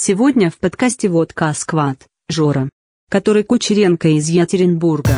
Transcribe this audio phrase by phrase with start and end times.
[0.00, 2.70] Сегодня в подкасте «Водка Сквад» Жора,
[3.10, 5.10] который Кучеренко из Екатеринбурга.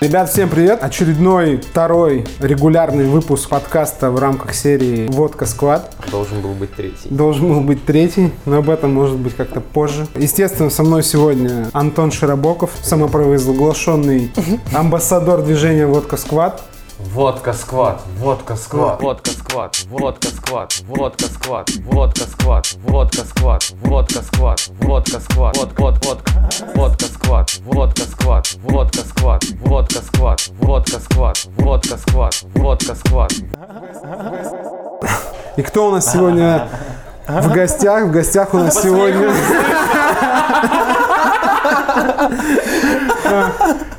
[0.00, 0.82] Ребят, всем привет!
[0.82, 5.94] Очередной второй регулярный выпуск подкаста в рамках серии «Водка Сквад».
[6.10, 7.10] Должен был быть третий.
[7.10, 10.06] Должен был быть третий, но об этом может быть как-то позже.
[10.16, 14.32] Естественно, со мной сегодня Антон Широбоков, самопровозглашенный
[14.74, 16.62] амбассадор движения «Водка Сквад».
[17.08, 24.22] Водка сквад, водка сквад, водка сквад, водка сквад, водка сквад, водка сквад, водка сквад, водка
[24.22, 26.32] сквад, водка сквад, вод, вод, водка,
[26.74, 33.32] водка сквад, водка сквад, водка сквад, водка сквад, водка сквад, водка сквад, водка сквад.
[35.56, 36.68] И кто у нас сегодня
[37.26, 38.04] в гостях?
[38.04, 39.32] В гостях у нас сегодня...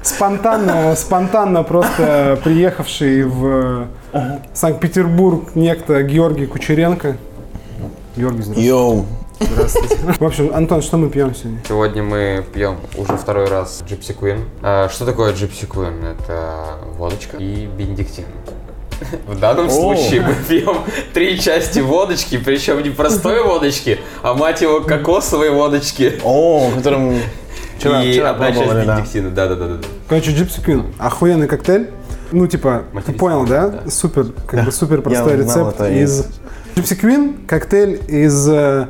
[0.02, 3.88] Спонтанно, спонтанно просто приехавший в
[4.54, 7.18] Санкт-Петербург некто Георгий Кучеренко.
[8.16, 8.68] Георгий, здравствуйте.
[8.68, 9.06] Йоу.
[9.40, 9.98] Здравствуйте.
[10.20, 11.60] В общем, Антон, что мы пьем сегодня?
[11.68, 14.42] Сегодня мы пьем уже второй раз Gypsy Queen.
[14.62, 16.16] А, Что такое Gypsy Queen?
[16.16, 18.26] Это водочка и бенедиктин.
[19.26, 20.78] В данном случае мы пьем
[21.14, 26.20] три части водочки, причем не простой водочки, а мать его кокосовой водочки.
[26.24, 27.16] О, которым
[27.82, 28.84] вчера, и вчера одна часть да.
[28.84, 29.30] бенедиктина.
[29.32, 29.78] Да, да, да, да.
[30.08, 30.86] Короче, Gypsy Queen.
[30.98, 31.90] Охуенный коктейль.
[32.32, 33.68] Ну, типа, ты понял, да?
[33.68, 33.90] да.
[33.90, 36.26] Супер, как бы супер простой Я узнал рецепт это из...
[36.76, 38.88] Gypsy Queen– коктейль из э,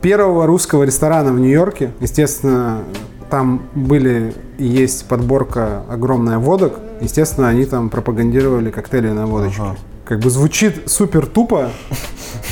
[0.00, 1.92] первого русского ресторана в Нью-Йорке.
[2.00, 2.84] Естественно,
[3.30, 6.74] там были и есть подборка огромная водок.
[7.00, 9.62] Естественно, они там пропагандировали коктейли на водочке.
[9.62, 9.76] Ага.
[10.10, 11.70] Как бы звучит супер тупо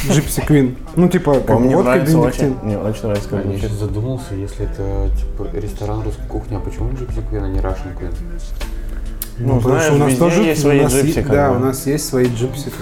[0.09, 0.77] Gypsy Queen.
[0.95, 2.47] Ну, типа, как Мне водка нравится бенедиктин.
[2.53, 2.57] очень.
[2.63, 6.91] Мне очень нравится, как Я сейчас задумался, если это типа ресторан русской кухни, а почему
[6.91, 8.15] Gypsy Queen, а не Russian Queen?
[9.39, 11.57] Ну, потому знаешь, что у нас тоже есть свои нас gypsy, как Да, бы.
[11.57, 12.73] у нас есть свои gypsy.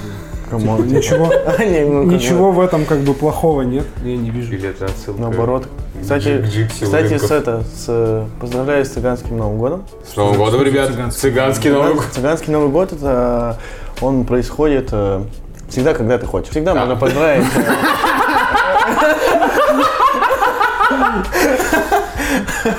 [0.50, 4.52] Come on, Типа, Ничего, ну, ничего в этом как бы плохого нет, я не вижу.
[4.52, 5.22] Или это отсылка?
[5.22, 5.68] Наоборот.
[6.02, 9.84] Кстати, gypsy кстати, с это, с, поздравляю с цыганским Новым годом.
[10.06, 10.90] С Новым годом, ребят!
[11.14, 12.04] Цыганский Новый год!
[12.12, 13.58] Цыганский Новый год это
[14.00, 15.22] он происходит э,
[15.68, 16.50] всегда, когда ты хочешь.
[16.50, 16.80] Всегда Да.
[16.80, 17.44] можно поздравить.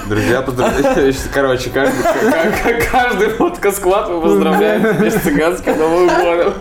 [0.08, 1.14] Друзья, поздравляю.
[1.34, 6.54] Короче, каждый, к- к- каждый водка-склад мы поздравляем с цыганским Новым годом.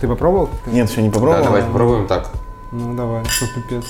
[0.00, 0.50] Ты попробовал?
[0.66, 1.44] Нет, еще не Да, попробовал.
[1.44, 2.30] давайте попробуем так.
[2.76, 3.84] Ну давай, что пипец.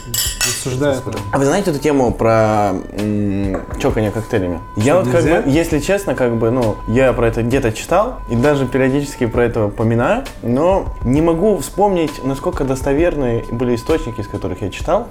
[0.46, 1.02] Рассуждает.
[1.32, 4.60] А вы знаете эту тему про м, чоканье коктейлями?
[4.76, 5.40] Я вот как нельзя?
[5.40, 9.44] бы, если честно, как бы, ну, я про это где-то читал и даже периодически про
[9.44, 15.08] это поминаю, но не могу вспомнить, насколько достоверные были источники, из которых я читал,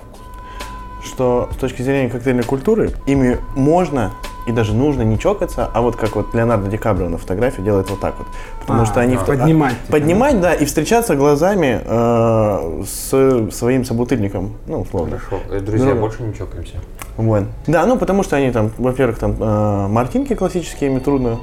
[1.04, 4.12] что с точки зрения коктейльной культуры ими можно
[4.46, 7.90] и даже нужно не чокаться, а вот как вот Леонардо Ди Каприо на фотографии делает
[7.90, 8.28] вот так вот.
[8.62, 9.16] Потому А, что они...
[9.16, 9.22] да.
[9.22, 15.18] в- Поднимать, типа, Поднимать, да, и встречаться глазами э, с своим собутыльником, ну, условно.
[15.20, 15.44] Хорошо.
[15.52, 16.76] Э, Друзья, Ну, больше не чокаемся.
[17.18, 17.44] Вот.
[17.68, 21.40] Да, ну потому что они там, во-первых, там э, мартинки классические, ими трудно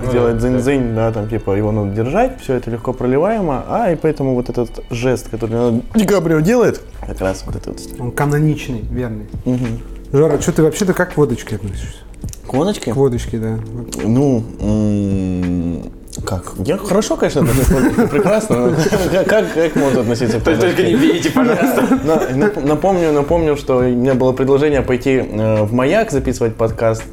[0.00, 3.90] Ну сделать да, дзынь-дзынь, да, там типа его надо держать, все это легко проливаемо, а
[3.90, 7.78] и поэтому вот этот жест, который Леонардо Ди Каприо делает, как раз вот этот.
[7.98, 9.26] Он каноничный, верный.
[9.44, 9.80] Мгм.
[10.12, 11.98] Жора, что ты вообще-то как к водочке относишься?
[12.48, 12.92] К водочке?
[12.92, 13.58] К водочке, да.
[14.04, 15.92] Ну, м,
[16.24, 16.54] как?
[16.64, 18.56] Я хорошо, конечно, отношусь к водочке, прекрасно.
[18.70, 18.76] но
[19.10, 20.96] Как, как, как можно относиться к водочке?
[20.96, 21.82] бейте, пожалуйста.
[22.04, 27.02] На- нап- Напомню, напомню, что у меня было предложение пойти э, в маяк записывать подкаст.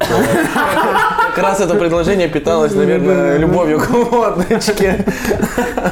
[1.36, 5.04] Как раз это предложение питалось, наверное, любовью к водочке.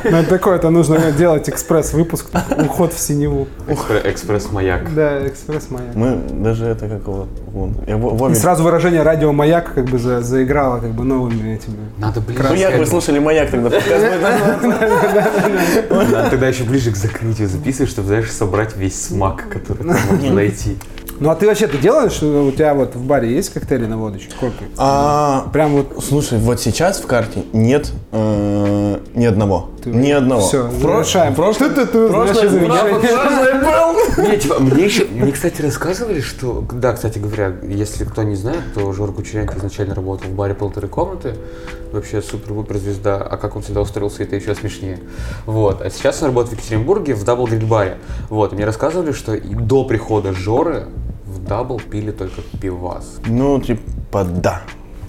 [0.05, 2.27] Ну это такое, это нужно делать экспресс-выпуск,
[2.65, 3.47] уход в синеву.
[3.69, 4.94] Экспресс-маяк.
[4.94, 5.94] Да, экспресс-маяк.
[5.94, 7.28] Мы даже это как его...
[8.31, 11.77] И сразу выражение радио-маяк как бы за- заиграло как бы новыми этими.
[11.99, 12.43] Надо ближе.
[12.49, 13.69] Ну, як вы слушали маяк тогда?
[15.91, 20.33] Надо тогда еще ближе к закрытию записывать, чтобы, знаешь, собрать весь смак, который там можно
[20.33, 20.78] найти.
[21.21, 23.97] Ну а ты вообще ты делаешь, что у тебя вот в баре есть коктейли на
[23.97, 24.31] водочке?
[24.31, 24.65] Сколько?
[24.79, 29.71] А, Прям вот Слушай, вот сейчас в карте нет э, ни одного.
[29.84, 30.41] Ни одного.
[30.41, 31.34] Все, завершаем.
[31.34, 32.95] прошлое- значит, замечание.
[33.01, 34.25] прошлое был.
[34.25, 38.60] Мне, типа, мне еще, мне, кстати, рассказывали, что, да, кстати говоря, если кто не знает,
[38.75, 41.34] то Жора Кучеренко изначально работал в баре полторы комнаты,
[41.93, 45.01] вообще супер-пупер звезда, а как он всегда устроился, это еще смешнее.
[45.47, 47.97] Вот, а сейчас он работает в Екатеринбурге в Дабл Гриль баре.
[48.31, 50.87] Вот, и мне рассказывали, что и до прихода Жоры
[51.47, 53.21] Да, бля, пили только пивас.
[53.27, 54.63] Ну, типа, да.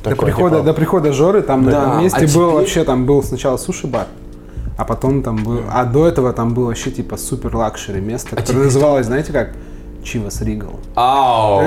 [0.04, 2.84] До прихода, типа, до прихода Жоры там на Да, этом месте а был теперь- вообще,
[2.84, 4.08] там был сначала суши-бар,
[4.78, 8.46] а потом там был, а до этого там было вообще типа супер luxury место, которое
[8.46, 9.54] теперь называлось, знаете как?
[10.06, 10.80] Chivas Regal.
[10.96, 11.62] Ау!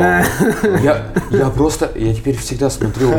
[0.82, 3.10] Я, я просто, я теперь всегда смотрю,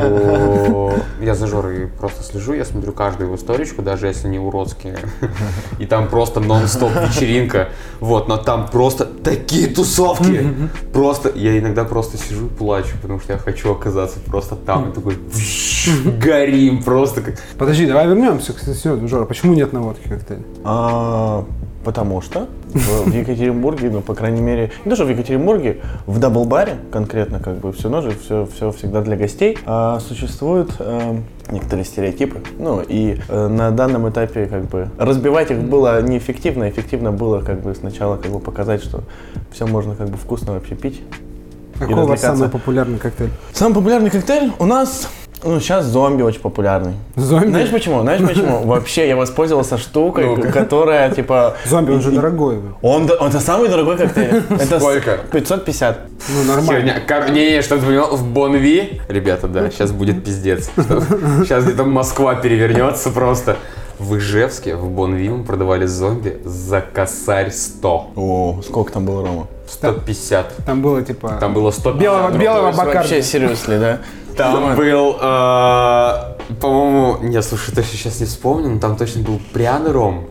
[1.21, 4.97] я за Жорой просто слежу, я смотрю каждую его сторичку, даже если они уродские.
[5.77, 7.69] И там просто нон-стоп вечеринка.
[7.99, 10.69] Вот, но там просто такие тусовки.
[10.93, 14.89] Просто, я иногда просто сижу и плачу, потому что я хочу оказаться просто там.
[14.89, 15.19] И такой,
[16.17, 17.35] горим просто как...
[17.57, 19.25] Подожди, давай вернемся к серьезно, Жора.
[19.25, 20.43] Почему нет наводки коктейля?
[21.81, 26.19] А, потому что в, Екатеринбурге, ну, по крайней мере, не то, что в Екатеринбурге, в
[26.19, 31.17] даблбаре конкретно, как бы, все ножи, все, все всегда для гостей, а, существуют э,
[31.51, 32.41] некоторые стереотипы.
[32.57, 37.61] Ну, и э, на данном этапе, как бы, разбивать их было неэффективно, эффективно было, как
[37.61, 39.03] бы, сначала, как бы, показать, что
[39.51, 41.01] все можно, как бы, вкусно вообще пить.
[41.79, 43.31] Какой у вас самый популярный коктейль?
[43.53, 45.07] Самый популярный коктейль у нас,
[45.43, 46.93] ну, сейчас зомби очень популярный.
[47.15, 47.47] Зомби?
[47.49, 48.01] Знаешь почему?
[48.01, 48.59] Знаешь почему?
[48.65, 51.55] Вообще, я воспользовался штукой, которая, типа...
[51.65, 52.59] Зомби, он же дорогой.
[52.81, 54.43] Он, д- это самый дорогой коктейль.
[54.49, 55.19] Это Сколько?
[55.31, 55.99] 550.
[56.29, 56.93] Ну, нормально.
[57.07, 57.29] Херня.
[57.29, 60.69] Не, не, чтобы ты понимал, в Бонви, ребята, да, сейчас будет пиздец.
[60.75, 63.55] Сейчас где-то Москва перевернется просто.
[63.97, 68.11] В Ижевске, в Бонви мы продавали зомби за косарь 100.
[68.15, 69.47] О, сколько там было, Рома?
[69.67, 70.53] 150.
[70.65, 71.35] Там было, типа...
[71.39, 72.95] Там было 100 Белого- белого Бакарди.
[72.95, 73.99] Вообще, серьезно, да?
[74.39, 79.91] Там был, э, по-моему, не, слушай, точно сейчас не вспомню, но там точно был пряный
[79.91, 80.27] ром,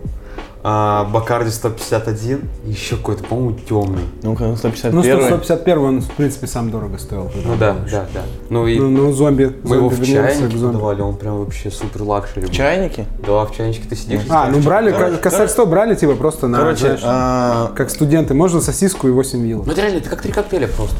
[0.61, 4.01] а, Бакарди 151, и еще какой-то, по-моему, темный.
[4.23, 7.31] Ну-ка, Ну, 151 151 он, в принципе, сам дорого стоил.
[7.45, 8.21] Ну да, да, да.
[8.49, 9.55] Ну и Ну, ну, зомби.
[9.63, 10.73] мы его в чайнике зомби.
[10.73, 12.53] продавали, он прям вообще супер luxury был.
[12.53, 13.05] Чайники?
[13.25, 14.21] Да, в чайничке ты сидишь.
[14.25, 17.89] и А, ну брали, короче, косарь 100 брали, типа, просто на, Короче, знаешь, а, как
[17.89, 18.33] студенты.
[18.33, 19.65] Можно сосиску и 8 вилок.
[19.65, 20.97] Ну это реально, это как три коктейля просто.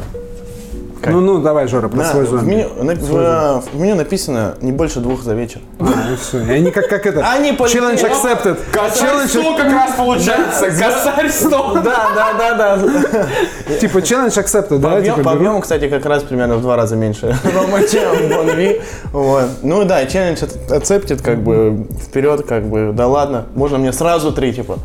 [1.02, 1.14] Как?
[1.14, 2.46] Ну, ну, давай, Жора, про да, свой в, зомби.
[2.50, 5.62] меню, на- в- в меню написано не больше двух за вечер.
[5.80, 6.40] И все.
[6.44, 7.26] И они как, как это...
[7.30, 7.52] Они.
[7.52, 8.58] Challenge accepted.
[8.72, 11.50] Косарь 100 как раз получается, косарь 100.
[11.84, 13.78] Да, да, да, да.
[13.80, 15.02] Типа challenge accepted, По, да?
[15.02, 15.34] Типа, по берут.
[15.36, 18.82] объему, кстати, как раз примерно в два раза меньше Рома, чем Бонви.
[19.12, 19.46] Вот.
[19.64, 24.32] Ну да, челлендж от- отцептит, как бы, вперед, как бы, да ладно, можно мне сразу
[24.32, 24.80] три, типа,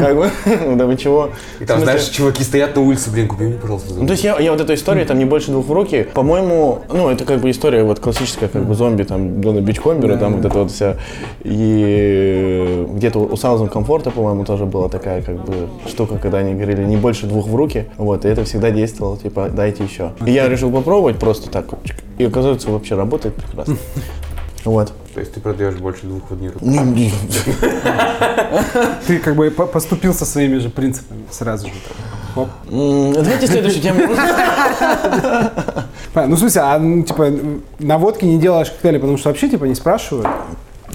[0.00, 0.30] как бы,
[0.76, 1.30] да вы чего.
[1.60, 4.24] И там, В знаешь, чуваки стоят на улице, блин, купи мне, пожалуйста, Ну, то есть
[4.24, 7.40] я, я вот эту историю, там не больше двух в руки, по-моему, ну, это как
[7.40, 10.96] бы история вот классическая, как бы зомби, там, Дона Бичкомбера, там вот это вот вся.
[11.42, 16.84] И где-то у Саузен Комфорта, по-моему, тоже была такая, как бы, штука, когда они говорили
[16.84, 20.12] не больше двух в руки, вот, и это всегда действовало, типа, дайте еще.
[20.26, 21.66] И я решил попробовать просто так,
[22.18, 23.76] и оказывается, вообще работает прекрасно.
[24.62, 24.92] Вот.
[25.14, 26.62] То есть ты продаешь больше двух в одни руки.
[29.06, 31.72] Ты как бы по- поступил со своими же принципами сразу же.
[32.36, 32.48] Оп.
[32.70, 34.00] М, Давайте следующую тему.
[36.14, 37.30] Ну, в смысле, а, ну, типа,
[37.78, 40.26] на водке не делаешь коктейли, потому что вообще, типа, не спрашивают?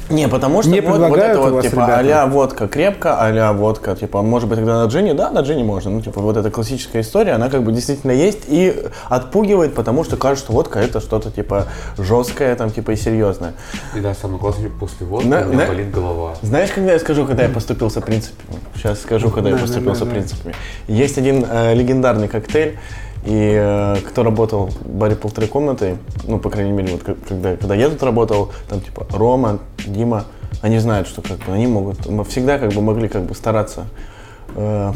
[0.09, 1.97] Не, потому что Не вот, вот это вот, вас, типа, ребята?
[1.97, 5.89] а-ля водка крепко, а-ля водка, типа, может быть, тогда на джине, да, на джине можно,
[5.89, 10.15] ну, типа, вот эта классическая история, она как бы действительно есть и отпугивает, потому что
[10.17, 11.65] кажется, что водка это что-то, типа,
[11.97, 13.53] жесткое, там, типа, и серьезное.
[13.95, 15.67] И да, самое классное, после водки Да, у меня да.
[15.67, 16.35] болит голова.
[16.41, 18.59] Знаешь, когда я скажу, когда я поступился принципами?
[18.75, 20.11] Сейчас скажу, когда я Да, поступился да, да.
[20.11, 20.53] принципами.
[20.87, 22.77] Есть один э, легендарный коктейль,
[23.25, 27.75] и э, кто работал в баре полторы комнаты, ну, по крайней мере, вот когда, когда
[27.75, 30.25] я тут работал, там, типа, Рома, Дима,
[30.61, 33.85] они знают, что как бы они могут, мы всегда как бы могли как бы стараться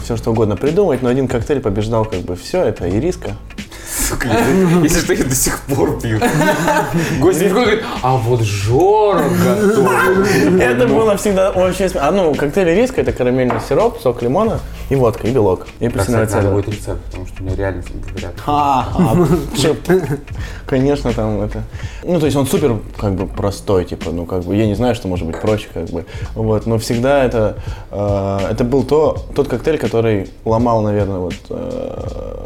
[0.01, 3.31] все что угодно придумать, но один коктейль побеждал как бы все, это ириска.
[3.89, 4.30] Сука,
[4.83, 6.19] если что, я до сих пор пью.
[7.19, 10.62] Гость и говорит, а вот Жора готовит.
[10.62, 12.01] Это было всегда очень смешно.
[12.03, 15.67] А ну, коктейль ириска это карамельный сироп, сок лимона и водка, и белок.
[15.79, 16.51] И надо цедра.
[16.51, 18.34] будет рецепт, потому что мне реально говорят.
[18.46, 18.88] А,
[19.58, 19.75] чё,
[20.65, 21.63] Конечно, там это.
[22.03, 24.96] Ну, то есть он супер, как бы, простой, типа, ну, как бы, я не знаю,
[24.96, 26.05] что может быть проще, как бы.
[26.36, 27.58] Вот, но всегда это,
[27.91, 31.36] э, это был то, тот коктейль, который ломал, наверное, вот.
[31.50, 32.39] э,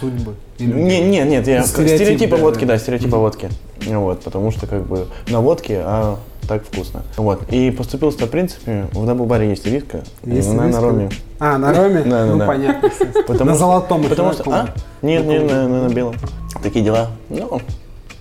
[0.00, 0.34] Судьбы.
[0.58, 2.74] Не, не, нет, я Стереотип, стереотипы да, водки, да.
[2.74, 3.50] да, стереотипы водки.
[3.86, 7.02] Вот, потому что как бы на водке, а так вкусно.
[7.16, 7.42] Вот.
[7.52, 8.86] И поступил с принципами.
[8.92, 10.02] В даблбаре есть риска.
[10.24, 11.10] Есть на, на роме.
[11.38, 12.02] А, на роме?
[12.02, 12.46] Да, ну, да.
[12.46, 12.90] понятно.
[13.26, 14.44] Потому на что- золотом Потому что.
[14.50, 14.68] А?
[15.02, 16.14] Нет, нет, на, на- на белом.
[16.62, 17.10] Такие дела.
[17.28, 17.60] Ну,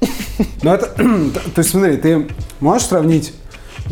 [0.64, 2.28] Ну, это, то есть, смотри, ты
[2.60, 3.34] можешь сравнить,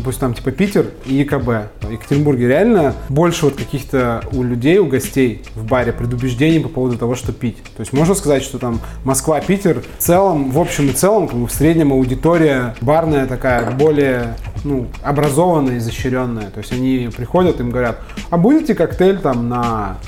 [0.02, 1.82] пусть там, типа, Питер и ЕКБ.
[1.82, 6.98] В Екатеринбурге реально больше вот каких-то у людей, у гостей в баре предубеждений по поводу
[6.98, 7.58] того, что пить.
[7.76, 11.38] То есть, можно сказать, что там Москва, Питер в целом, в общем и целом, как
[11.38, 16.50] бы в среднем аудитория барная такая более, ну, образованная, изощренная.
[16.50, 19.98] То есть, они приходят, им говорят, а будете коктейль там на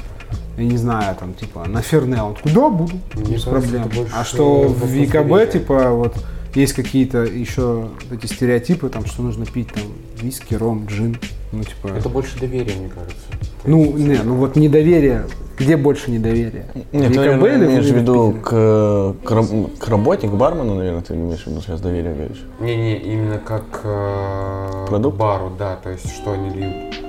[0.56, 2.38] я не знаю, там, типа, на Фернел.
[2.44, 3.90] Да, буду, Мне без кажется, проблем.
[4.14, 5.46] А что в доверия.
[5.46, 6.14] типа, вот,
[6.56, 9.84] есть какие-то еще эти стереотипы, там, что нужно пить там
[10.20, 11.16] виски, ром, джин.
[11.52, 11.88] Ну, типа...
[11.88, 13.26] Это больше доверия, мне кажется.
[13.64, 15.26] Ну, не, ну вот недоверие.
[15.58, 16.66] Где больше недоверия?
[16.92, 21.44] Нет, ты, наверное, имеешь в виду к, к, к работе, к бармену, наверное, ты имеешь
[21.44, 22.44] в виду сейчас доверие говоришь?
[22.60, 25.16] Не-не, именно как э, Продукт?
[25.16, 27.05] к бару, да, то есть что они льют.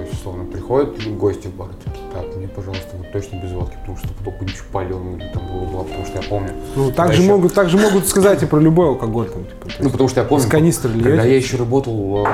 [0.00, 3.76] То есть, условно, приходят гости в бар, типа, так, мне, пожалуйста, вот точно без водки,
[3.80, 6.52] потому что только ничего паленого или там было, потому что я помню.
[6.74, 9.28] Ну, так же, еще- могут, так же могут сказать и про любой алкоголь.
[9.28, 11.30] Там, типа, Ну, есть потому что я помню, канистры когда льете.
[11.30, 12.28] я еще работал э,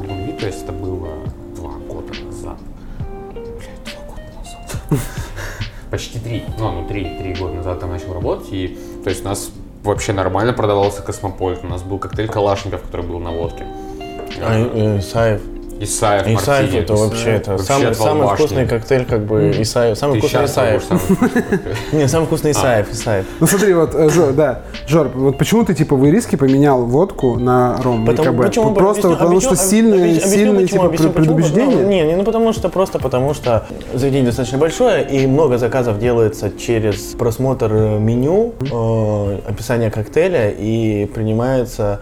[0.00, 1.10] в МВИ, то есть это было
[1.54, 2.56] два года назад.
[3.32, 5.00] Блядь, два года назад.
[5.92, 9.28] Почти три, ну, ну, три, три года назад там начал работать, и, то есть у
[9.28, 9.48] нас
[9.84, 13.64] вообще нормально продавался космополит, у нас был коктейль Калашников, который был на водке.
[14.40, 15.40] А, э, Исаев.
[15.82, 16.80] Исаев, Исаев Мартини.
[16.80, 19.98] это вообще, это Вообще самый, самый вкусный коктейль, как бы Исаев.
[19.98, 20.84] Самый Ты вкусный Исаев.
[21.92, 22.52] Не, самый вкусный А.
[22.52, 23.26] Исаев, Исаев.
[23.40, 27.80] Ну смотри, вот, э, да, Жор, вот почему ты типа в ириске поменял водку на
[27.82, 28.74] ром почему?
[28.74, 31.76] Просто потому что сильные, сильные типа, предубеждения?
[31.76, 35.98] Ну, не, не, ну потому что просто потому что заведение достаточно большое и много заказов
[35.98, 42.00] делается через просмотр э, меню, э, описание коктейля и принимается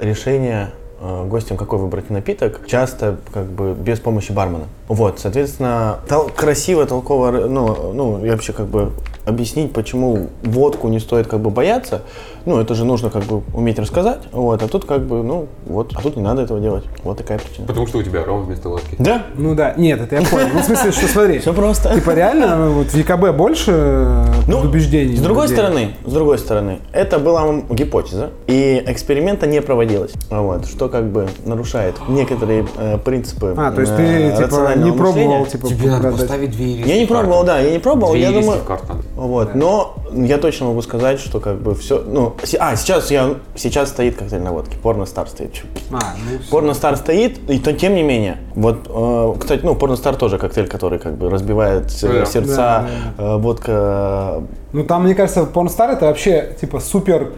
[0.00, 0.70] решение
[1.00, 4.64] гостям, какой выбрать напиток, часто как бы без помощи бармена.
[4.88, 8.92] Вот, соответственно, тол- красиво, толково, ну, ну, и вообще как бы
[9.26, 12.02] объяснить, почему водку не стоит как бы бояться,
[12.46, 15.92] ну, это же нужно как бы уметь рассказать, вот, а тут как бы, ну, вот,
[15.96, 17.66] а тут не надо этого делать, вот такая причина.
[17.66, 18.94] Потому что у тебя ром вместо водки.
[18.98, 20.46] Да, Ну да, нет, это я понял.
[20.54, 21.92] Ну, в смысле, что смотри, все просто.
[21.94, 25.16] типа реально вот в ЕКБ больше э, Ну, предубеждений?
[25.16, 25.56] С другой людей?
[25.56, 31.26] стороны, с другой стороны, это была гипотеза, и эксперимента не проводилось, вот, что как бы
[31.44, 35.46] нарушает некоторые э, принципы А, то есть э, ты типа не пробовал, мышления.
[35.46, 38.60] типа, Тебе надо поставить две Я не пробовал, да, я не пробовал, Две я думаю,
[38.68, 39.02] надо.
[39.16, 43.88] Вот, но я точно могу сказать, что как бы все, ну, а сейчас я сейчас
[43.88, 45.52] стоит коктейль на водке, порно стар стоит.
[45.54, 46.50] Чё, А, ну, всё.
[46.50, 48.36] Порно Стар стоит, и то тем не менее.
[48.54, 52.26] Вот, э, кстати, ну, Порно Стар тоже коктейль, который как бы разбивает э, Да.
[52.26, 54.42] сердца, Да, э, водка.
[54.72, 57.32] Ну там, мне кажется, Pornstar это вообще типа супер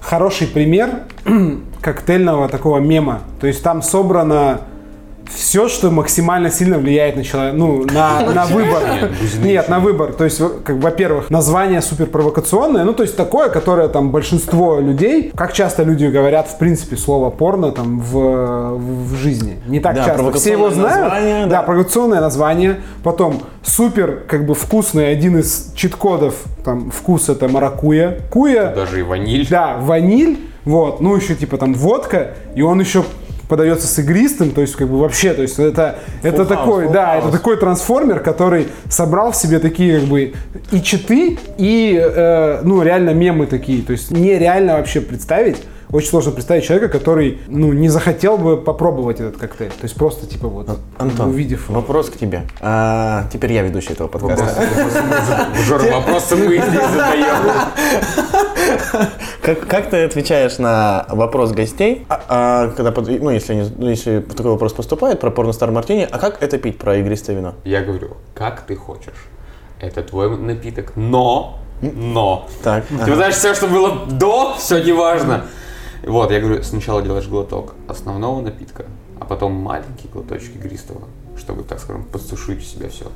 [0.00, 1.02] хороший пример
[1.82, 3.20] коктейльного такого мема.
[3.40, 4.62] То есть там собрано
[5.28, 8.82] все, что максимально сильно влияет на человека, ну, на, на выбор.
[9.42, 10.12] Нет, на выбор.
[10.12, 15.32] То есть, как, во-первых, название супер провокационное, ну, то есть такое, которое там большинство людей,
[15.34, 19.58] как часто люди говорят, в принципе, слово порно там в, в, жизни.
[19.66, 20.32] Не так Да, часто.
[20.32, 21.00] Все его знают.
[21.00, 21.62] название, да, да.
[21.62, 22.80] провокационное название.
[23.02, 26.34] Потом супер, как бы вкусный один из чит-кодов
[26.64, 28.20] там вкус это маракуя.
[28.30, 29.46] Куя, Даже и ваниль.
[29.48, 33.04] да, ваниль, вот, ну еще типа там водка, и он еще
[33.50, 37.18] подается с игристым, то есть как бы вообще, то есть это, это такой, да, house.
[37.18, 40.32] это такой трансформер, который собрал в себе такие как бы
[40.70, 45.56] и читы, и э, ну реально мемы такие, то есть нереально вообще представить,
[45.90, 50.26] очень сложно представить человека, который ну не захотел бы попробовать этот коктейль, то есть просто
[50.26, 52.42] типа вот Антон, увидев вопрос к тебе.
[52.60, 54.64] А, теперь я ведущий этого подкаста.
[55.66, 57.26] Жора, вопросы мы здесь задаем.
[59.42, 64.20] Как, как ты отвечаешь на вопрос гостей, а, а, когда, ну, если, они- ну, если
[64.20, 67.54] такой вопрос поступает про порно Стар Мартини, а как это пить про игристое вино?
[67.64, 69.26] Я говорю, как ты хочешь.
[69.80, 72.48] Это твой напиток, но, но.
[72.62, 73.14] Так, Ты ага.
[73.14, 75.46] знаешь, все, что было до, все неважно.
[76.06, 78.84] Вот, я говорю, сначала делаешь глоток основного напитка,
[79.18, 81.02] а потом маленький глоточек игристого,
[81.36, 83.06] чтобы, так скажем, подсушить себя все.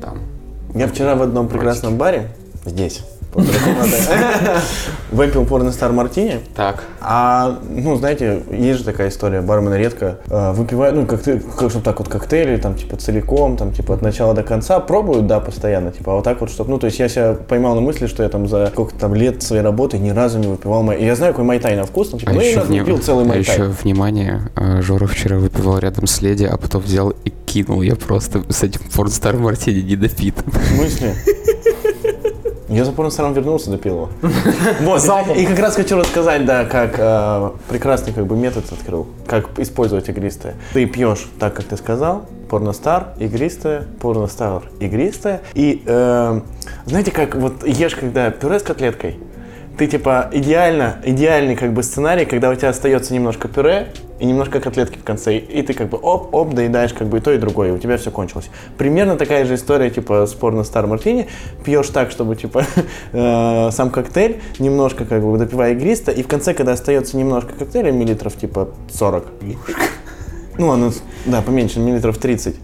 [0.00, 0.18] Там.
[0.74, 2.28] Я вчера в одном прекрасном баре,
[2.66, 3.02] здесь,
[5.10, 6.84] выпил порно Стар Мартини, Так.
[7.00, 11.70] А, ну, знаете, есть же такая история, бармены редко э, выпивают, ну, как ты, как
[11.70, 15.40] чтобы так вот коктейли, там, типа, целиком, там, типа, от начала до конца, пробуют, да,
[15.40, 18.06] постоянно, типа, а вот так вот, чтобы, ну, то есть я себя поймал на мысли,
[18.06, 20.98] что я там за сколько там лет своей работы ни разу не выпивал май.
[20.98, 23.28] И я знаю, какой майтай на вкус, ну, типа, ну, я иногда выпил целый а
[23.28, 23.54] майтай.
[23.54, 27.82] еще внимание, э, Жора вчера выпивал рядом с леди, а потом взял и кинул.
[27.82, 30.34] Я просто с этим Порнстар Мартини не допит.
[30.44, 31.14] В смысле?
[32.74, 34.08] Я за порностаром вернулся, допил его.
[34.80, 35.00] Вот,
[35.36, 40.08] и как раз хочу рассказать, да, как э, прекрасный как бы метод открыл, как использовать
[40.08, 40.56] игристое.
[40.72, 45.40] Ты пьешь так, как ты сказал, порностар, игристое, порностар, игристое.
[45.54, 46.40] И э,
[46.86, 49.18] знаете, как вот ешь, когда пюре с котлеткой,
[49.78, 54.60] ты типа идеально, идеальный как бы сценарий, когда у тебя остается немножко пюре и немножко
[54.60, 57.70] котлетки в конце, и ты как бы оп-оп доедаешь как бы и то, и другое,
[57.70, 58.48] и у тебя все кончилось.
[58.78, 61.26] Примерно такая же история, типа, с порно Стар Мартини.
[61.64, 62.64] Пьешь так, чтобы, типа,
[63.12, 67.90] э, сам коктейль, немножко как бы допивая игристо, и в конце, когда остается немножко коктейля,
[67.90, 69.24] миллилитров, типа, 40,
[70.56, 70.92] ну, оно,
[71.26, 72.54] да, поменьше, миллилитров 30.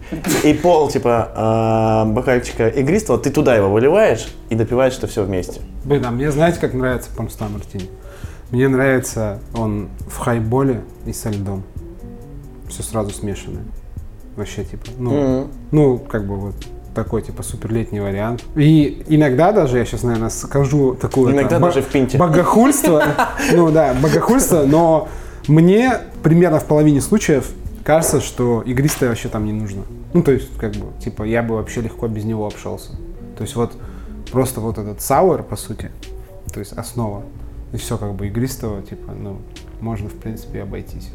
[0.43, 5.59] И пол, типа, э, бокальчика игристого, ты туда его выливаешь и допиваешь это все вместе.
[5.83, 7.89] Блин, а мне знаете, как нравится Порнстар Мартини?
[8.51, 11.63] Мне нравится он в хайболе и со льдом.
[12.67, 13.63] Все сразу смешанное.
[14.35, 15.51] Вообще, типа, ну, Мгм.
[15.71, 16.55] ну, как бы вот
[16.93, 18.43] такой, типа, суперлетний вариант.
[18.55, 21.33] И иногда даже, я сейчас, наверное, скажу такую...
[21.33, 22.17] Иногда это, даже в пинте.
[22.17, 23.03] Богохульство.
[23.53, 25.07] Ну да, богохульство, но
[25.47, 27.49] мне примерно в половине случаев
[27.83, 29.83] кажется, что игристое вообще там не нужно.
[30.13, 32.91] Ну, то есть, как бы, типа, я бы вообще легко без него обшелся.
[33.37, 33.71] То есть вот
[34.31, 35.91] просто вот этот сауэр, по сути,
[36.53, 37.23] то есть основа,
[37.73, 39.39] и все как бы игристого, типа, ну,
[39.79, 41.09] можно, в принципе, обойтись.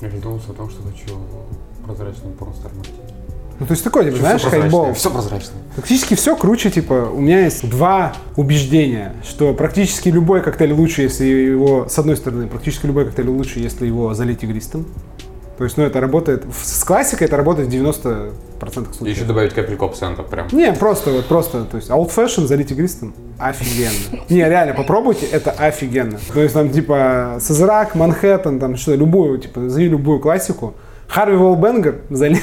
[0.00, 1.16] Я задумался о том, что хочу
[1.84, 2.98] прозрачный порнстар мартини.
[3.60, 4.94] Ну, то есть такой, типа, знаешь, хайбол.
[4.94, 5.60] Все прозрачное.
[5.74, 11.26] Практически все круче, типа, у меня есть два убеждения, что практически любой коктейль лучше, если
[11.26, 14.86] его, с одной стороны, практически любой коктейль лучше, если его залить игристым.
[15.60, 18.30] То есть, ну, это работает, с классикой это работает в 90%
[18.62, 19.16] И случаев.
[19.18, 20.48] еще добавить капельку абсента прям.
[20.52, 24.22] Не, просто, вот просто, то есть, old fashion залить игристым, офигенно.
[24.30, 26.18] Не, реально, попробуйте, это офигенно.
[26.32, 30.72] То есть, там, типа, Сазерак, Манхэттен, там, что, любую, типа, назови любую классику,
[31.08, 32.40] Харви Волбенгер залить,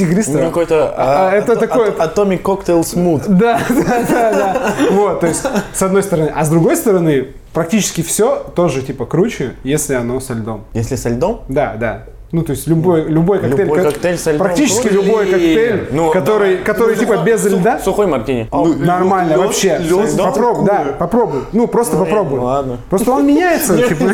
[0.00, 0.40] игристым.
[0.40, 3.22] Ну, какой-то А, а, это ато- такой- ато- Atomic Cocktail Smooth.
[3.28, 4.74] Да, да, да, да.
[4.90, 6.32] Вот, то есть, с одной стороны.
[6.34, 10.64] А с другой стороны, практически все тоже, типа, круче, если оно со льдом.
[10.74, 12.02] Если со льдом, Да, да.
[12.30, 13.60] Ну, то есть, любой, любой коктейль...
[13.64, 14.94] Любой ко- коктейль со льдом Практически круче.
[14.96, 16.64] любой коктейль, Ну, который, давай.
[16.64, 18.48] который Ну, типа, сухой- без льда, Сухой мартини.
[18.84, 19.78] нормально лёд- вообще.
[19.78, 21.40] лёд- лёд- попробуй, да, попробуй.
[21.54, 22.38] Ну, просто Ну, попробуй.
[22.40, 22.76] ладно.
[22.90, 24.02] Просто он меняется, типа.
[24.02, 24.08] Не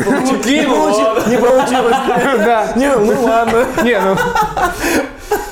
[0.63, 1.27] получилось.
[1.27, 1.95] Не получилось.
[2.45, 2.67] Да.
[2.77, 3.65] Не, ну ладно.
[3.83, 4.15] Не, ну...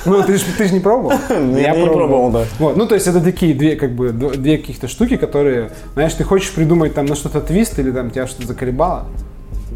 [0.06, 1.14] Ну, ты же ты ж не пробовал?
[1.30, 2.46] Я не пробовал, да.
[2.60, 6.24] Вот, ну, то есть это такие две, как бы, две каких-то штуки, которые, знаешь, ты
[6.24, 9.06] хочешь придумать там на что-то твист или там тебя что-то заколебало,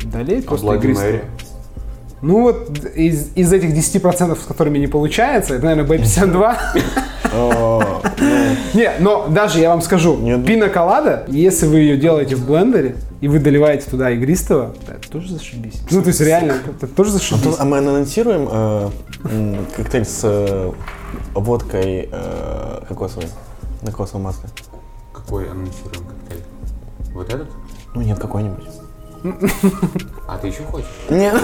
[0.06, 0.67] долей просто.
[0.67, 1.22] Mary.
[2.22, 6.56] Ну вот из, из этих 10%, с которыми не получается, это, наверное, B52.
[7.34, 8.02] О,
[8.74, 10.46] Не, но даже я вам скажу, Нет.
[10.46, 15.34] пина колада, если вы ее делаете в блендере, и вы доливаете туда игристого, это тоже
[15.34, 15.82] зашибись.
[15.92, 17.56] Ну, то есть реально, это тоже зашибись.
[17.58, 18.90] А мы анонсируем э,
[19.76, 20.72] коктейль с э,
[21.34, 23.28] водкой э, кокосовой,
[23.82, 24.50] на кокосовом масле?
[25.14, 26.44] Какой анонсируем коктейль?
[27.14, 27.48] Вот этот?
[27.96, 28.66] Ну нет, какой-нибудь.
[30.28, 30.88] А ты еще хочешь?
[31.10, 31.36] Нет.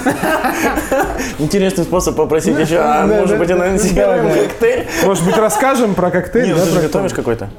[1.40, 4.88] Интересный способ попросить еще, а может быть анонсируем коктейль?
[5.06, 6.54] Может быть, расскажем про коктейль?
[6.54, 7.50] Нет, ты готовишь какой-то?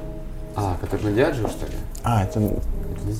[0.55, 1.73] А, который на Диаджио, что ли?
[2.03, 2.41] А, это...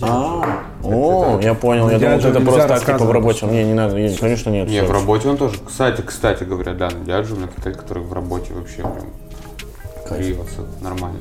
[0.01, 1.89] А, о, я понял.
[1.89, 3.13] Я думал, Диаджио это просто так, типа, в рассказывать.
[3.13, 3.51] рабочем.
[3.51, 3.95] Не, не надо.
[3.95, 4.67] Не, Конечно, нет.
[4.67, 5.57] Не, в работе он тоже.
[5.65, 9.07] Кстати, кстати говоря, да, на Диаджио у меня коктейль, который в работе вообще прям
[10.07, 11.19] кривится нормально.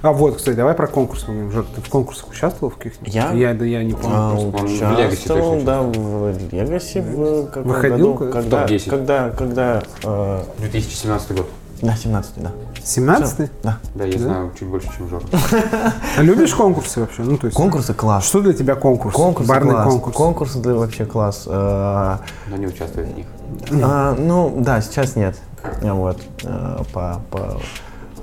[0.00, 1.50] А вот, кстати, давай про конкурс поговорим.
[1.50, 3.12] Жор, ты в конкурсах участвовал в каких-нибудь?
[3.12, 3.32] Я?
[3.32, 4.16] Я, да я не помню.
[4.16, 8.32] А, в участвовал, точно да, в Легаси в каком Выходил году?
[8.32, 8.90] Когда, Топ-10.
[8.90, 11.46] когда, когда, э, 2017 год.
[11.82, 12.52] да, 17 да.
[12.84, 13.78] 17 Да.
[13.94, 14.18] Да, я Да?
[14.18, 15.24] знаю чуть больше, чем Жора.
[16.16, 17.22] А любишь конкурсы вообще?
[17.22, 18.24] Ну, то есть, Конкурсы класс.
[18.24, 19.14] что для тебя конкурс?
[19.14, 19.88] Конкурсы Барный класс.
[19.88, 20.16] конкурс.
[20.16, 21.42] Конкурсы да, вообще класс.
[21.46, 23.26] Э, Но не участвует в них.
[23.82, 25.36] а, ну, да, сейчас нет.
[25.82, 26.18] Вот.
[26.44, 27.58] э, По, по,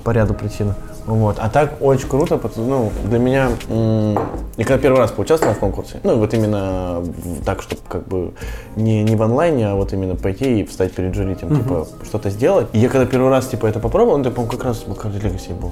[0.03, 0.73] по ряду причин.
[1.05, 1.37] Вот.
[1.39, 4.13] А так очень круто, потому- ну, для меня, м,
[4.57, 7.03] я когда первый раз поучаствовал в конкурсе, ну, вот именно
[7.45, 8.33] так, чтобы как бы
[8.75, 12.29] не, не в онлайне, а вот именно пойти и встать перед жюри, тем, типа, что-то
[12.31, 12.67] сделать.
[12.73, 15.21] И я когда первый раз, типа, это попробовал, ну, я, по-моему, как раз в Bacardi
[15.21, 15.71] Legacy был,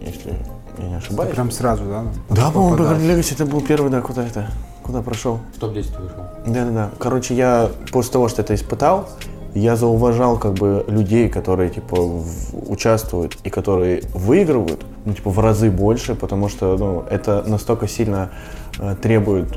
[0.00, 0.34] если
[0.78, 1.32] я не ошибаюсь.
[1.32, 2.04] Прям сразу, да?
[2.30, 2.76] Да, по-моему.
[2.84, 4.48] Bacardi Legacy это был первый, да, куда это,
[4.82, 5.38] куда прошел.
[5.56, 6.24] В топ-10 вышел.
[6.46, 6.90] Да-да-да.
[6.98, 9.08] Короче, я после того, что это испытал,
[9.54, 15.38] я зауважал как бы людей, которые типа в- участвуют и которые выигрывают, ну типа в
[15.38, 18.30] разы больше, потому что ну это настолько сильно
[18.78, 19.48] э, требует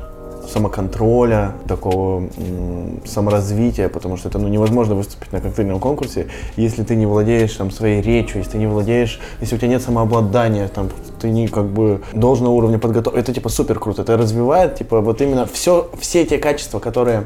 [0.48, 6.96] самоконтроля, такого м, саморазвития, потому что это ну, невозможно выступить на коктейльном конкурсе, если ты
[6.96, 10.88] не владеешь там, своей речью, если ты не владеешь, если у тебя нет самообладания, там,
[11.20, 13.18] ты не как бы должного уровня подготовки.
[13.18, 14.02] Это типа супер круто.
[14.02, 17.24] Это развивает типа вот именно все, все те качества, которые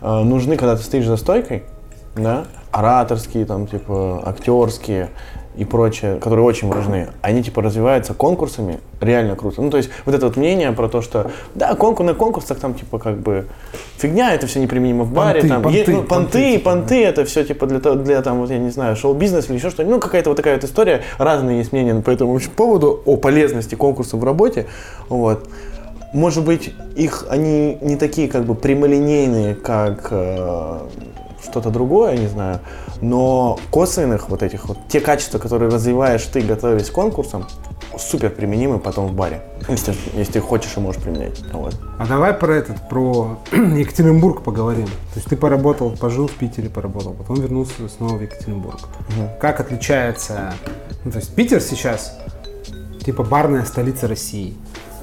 [0.00, 1.64] э, нужны, когда ты стоишь за стойкой,
[2.14, 5.10] да, ораторские, там, типа, актерские
[5.56, 9.60] и прочее, которые очень важны, они, типа, развиваются конкурсами, реально круто.
[9.60, 12.72] Ну, то есть, вот это вот мнение про то, что, да, конкурс на конкурсах, там,
[12.72, 13.46] типа, как бы,
[13.98, 17.04] фигня, это все неприменимо в баре, Понты, там, понты, е- ну, понты, понты, типа, понты,
[17.04, 20.00] это все, типа, для, для, там, вот, я не знаю, шоу-бизнеса или еще что-нибудь, ну,
[20.00, 24.24] какая-то вот такая вот история, разные есть мнения по этому поводу, о полезности конкурса в
[24.24, 24.66] работе,
[25.10, 25.48] вот.
[26.14, 30.78] Может быть, их они не такие как бы прямолинейные, как э,
[31.42, 32.60] что-то другое, не знаю,
[33.00, 37.46] но косвенных вот этих вот, те качества, которые развиваешь ты, готовясь к конкурсам,
[37.98, 39.42] супер применимы потом в баре.
[39.68, 41.40] Если, если хочешь и можешь применять.
[41.52, 41.78] Вот.
[41.98, 44.86] А давай про этот, про Екатеринбург поговорим.
[44.86, 48.80] То есть ты поработал, пожил в Питере, поработал, потом вернулся снова в Екатеринбург.
[49.40, 50.54] Как отличается...
[51.04, 52.16] Ну, то есть Питер сейчас
[53.04, 54.56] типа барная столица России.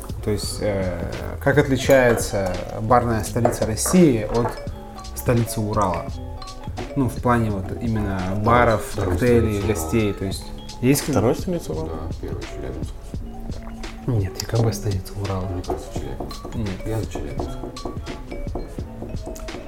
[0.08, 4.47] То То есть, э, как отличается барная столица России от
[5.15, 6.06] столицы Урала?
[6.96, 10.13] Ну, в плане вот именно баров, второй коктейлей, гостей.
[10.13, 10.44] То есть,
[10.82, 11.02] есть...
[11.02, 11.88] как- Второй столица Урала?
[11.89, 12.94] Да, первый Челябинск.
[14.08, 15.46] Нет, ЕКБ столица Урала.
[15.48, 16.56] Мне кажется, Челябинск.
[16.56, 16.70] Нет.
[16.88, 17.50] Я за Челябинск.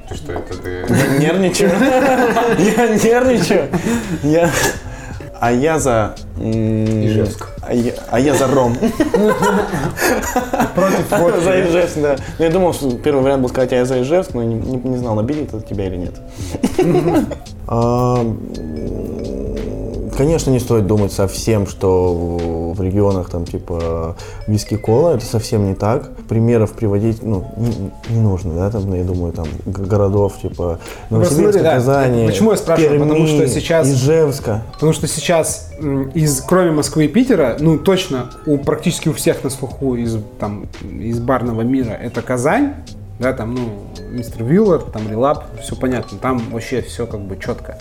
[0.09, 0.69] Ты что, это ты...
[0.69, 1.71] Я нервничаю.
[2.59, 3.69] Я нервничаю.
[4.23, 4.51] Я...
[5.41, 6.13] А я за...
[6.39, 7.47] Ижевск.
[7.63, 8.75] А я, а я за Ром.
[10.75, 11.43] Против водки.
[11.43, 12.15] За Ижевск, да.
[12.37, 14.77] Ну, я думал, что первый вариант был сказать, а я за Ижевск, но не, не-
[14.89, 16.13] не знал, обидит это тебя или нет.
[20.17, 22.13] Конечно, не стоит думать совсем, что
[22.75, 26.11] в регионах там типа виски кола, это совсем не так.
[26.27, 30.79] Примеров приводить, ну, не, не нужно, да, там, ну, я думаю, там, городов типа просто
[31.09, 32.91] Новосибирска, смотри, да, Казани, почему я спрашиваю?
[32.91, 34.61] Перми, Потому что сейчас- Ижевска.
[34.73, 35.71] Потому что сейчас
[36.13, 40.67] из, кроме Москвы и Питера, ну точно у практически у всех на слуху из, там,
[40.83, 42.73] из барного мира это Казань,
[43.19, 43.69] да, там, ну,
[44.11, 47.77] мистер Виллер, там, Релап, все понятно, там вообще все как бы четко.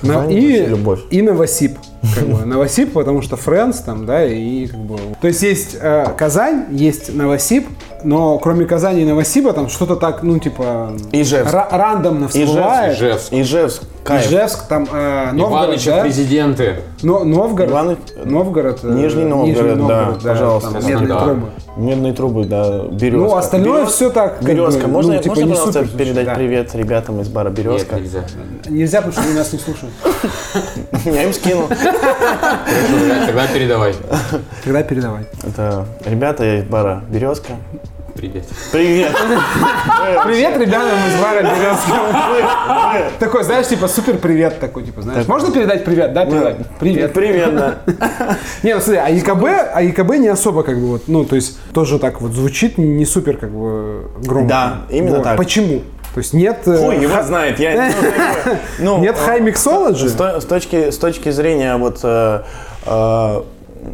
[0.00, 1.00] Казань и, любовь.
[1.10, 1.78] и Новосиб.
[2.14, 4.96] Как бы, Новосиб, потому что Френдс там, да, и как бы...
[5.20, 7.66] То есть есть э, Казань, есть Новосиб,
[8.02, 10.92] но кроме Казани и Новосиба там что-то так, ну, типа...
[11.12, 11.52] Ижевск.
[11.52, 12.96] ра- рандомно всплывает.
[13.32, 13.32] Ижевск.
[13.74, 14.26] Ивановск, кайф.
[14.26, 16.00] Ижевск, там э, Новгород, Иваныча да?
[16.02, 16.76] президенты.
[17.02, 20.70] Но, Новгород, Иваныч- Новгород, э, Нижний Новгород, да, пожалуйста.
[20.72, 21.24] там медные Да.
[21.24, 21.46] трубы.
[21.76, 23.18] Медные трубы, да, березка.
[23.28, 24.82] Ну, остальное Берез- все так, как Березка.
[24.82, 26.34] бы, можно, ну, типа, можно пожалуйста, супер передать да.
[26.34, 27.96] привет ребятам из бара Нет, Березка?
[27.96, 28.24] нельзя.
[28.68, 29.92] Нельзя, потому что они нас не слушают.
[31.04, 31.66] Я им скину.
[31.66, 33.94] Хорошо, Тогда передавай.
[34.62, 35.26] Тогда передавай.
[35.42, 37.54] Это ребята из бара Березка.
[38.14, 38.44] Привет.
[38.70, 39.12] Привет.
[40.24, 43.10] Привет, ребята, из бара Березка.
[43.18, 45.26] Такой, знаешь, типа супер привет такой, типа, знаешь.
[45.26, 46.24] Можно передать привет, да?
[46.24, 46.56] Передать?
[46.78, 47.12] Привет.
[47.12, 47.78] Привет, да.
[48.62, 51.58] Не, ну смотри, а ЕКБ, а ЕКБ не особо как бы вот, ну, то есть
[51.72, 54.48] тоже так вот звучит не супер как бы громко.
[54.48, 55.36] Да, именно так.
[55.36, 55.82] Почему?
[56.14, 56.58] То есть нет...
[56.66, 57.58] э, Хуй его знает.
[57.58, 57.92] Я,
[58.78, 60.08] ну, Нет э, high mixology?
[60.08, 62.42] С, то- с точки, с точки зрения вот э,
[62.86, 63.42] э,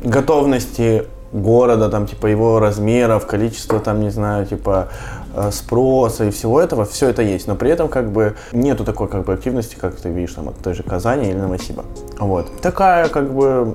[0.05, 4.89] готовности города, там, типа, его размеров, количества, там, не знаю, типа,
[5.35, 7.47] э, спроса и всего этого, все это есть.
[7.47, 10.57] Но при этом, как бы, нету такой, как бы, активности, как ты видишь, там, от
[10.59, 11.85] той же Казани или Новосиба.
[12.19, 12.61] Вот.
[12.61, 13.75] Такая, как бы,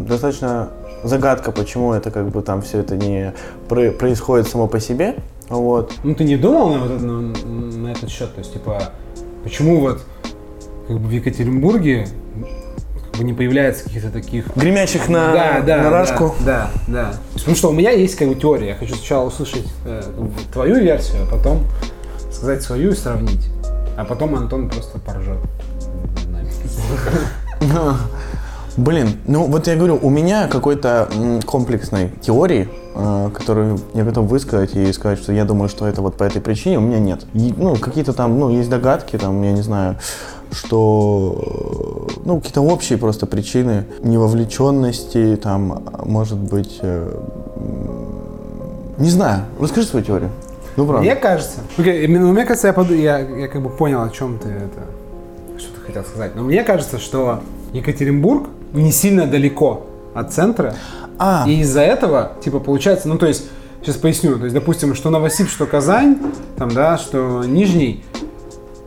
[0.00, 0.68] достаточно
[1.02, 3.32] загадка, почему это, как бы, там все это не
[3.68, 5.16] про- происходит само по себе.
[5.48, 5.92] Вот.
[6.04, 8.34] Ну, ты не думал на, вот на, на этот счет?
[8.34, 8.82] То есть, типа,
[9.44, 10.02] почему вот
[10.88, 12.06] как бы в Екатеринбурге
[13.20, 14.56] не появляется каких-то таких...
[14.56, 16.34] Гремящих на, да, да, на рашку.
[16.40, 17.14] Да, да, да.
[17.34, 18.68] Потому что у меня есть как бы теория.
[18.68, 20.02] Я хочу сначала услышать э,
[20.52, 21.66] твою версию, а потом
[22.30, 23.48] сказать свою и сравнить.
[23.96, 25.38] А потом Антон просто поржет.
[28.76, 31.08] Блин, ну вот я говорю, у меня какой-то
[31.44, 36.16] комплексной теории, э, которую я готов высказать и сказать, что я думаю, что это вот
[36.16, 37.26] по этой причине, у меня нет.
[37.34, 39.96] И, ну, какие-то там, ну, есть догадки, там, я не знаю,
[40.52, 47.14] что, э, ну, какие-то общие просто причины невовлеченности, там, может быть, э,
[48.98, 50.30] не знаю, расскажи свою теорию.
[50.76, 51.02] Ну, правда.
[51.04, 54.38] Мне кажется, окей, именно мне кажется, я, поду- я, я как бы понял, о чем
[54.38, 56.34] ты это, что ты хотел сказать.
[56.34, 57.40] Но мне кажется, что
[57.74, 60.74] Екатеринбург не сильно далеко от центра,
[61.18, 63.44] А, и из-за этого, типа, получается, ну, то есть,
[63.82, 66.16] сейчас поясню, то есть, допустим, что Новосиб, что Казань,
[66.56, 68.02] там, да, что Нижний,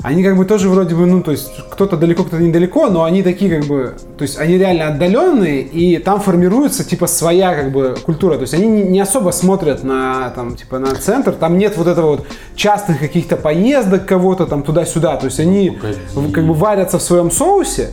[0.04, 3.24] они как бы тоже вроде бы, ну, то есть, кто-то далеко, кто-то недалеко, но они
[3.24, 7.96] такие как бы, то есть, они реально отдаленные, и там формируется, типа, своя, как бы,
[8.06, 8.36] культура.
[8.36, 12.08] То есть, они не, особо смотрят на, там, типа, на центр, там нет вот этого
[12.18, 15.16] вот частых каких-то поездок кого-то там туда-сюда.
[15.18, 15.72] То есть, они
[16.14, 17.90] в- как бы варятся в своем соусе,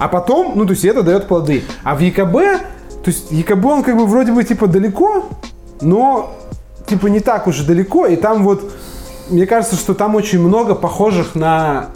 [0.00, 1.62] а потом, ну, то есть, это дает плоды.
[1.84, 5.26] А в ЕКБ, то есть, ЕКБ, он как бы вроде бы, типа, далеко,
[5.82, 6.34] но,
[6.86, 8.72] типа, не так уж и далеко, и там вот,
[9.28, 11.90] мне кажется, что там очень много похожих на...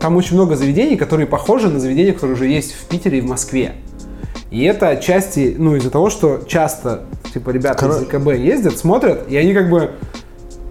[0.00, 3.26] Там очень много заведений, которые похожи на заведения, которые уже есть в Питере и в
[3.26, 3.74] Москве.
[4.52, 9.28] И это отчасти, ну, из-за того, что часто, типа, ребята Коро- из ЕКБ ездят, смотрят,
[9.28, 9.90] и они как бы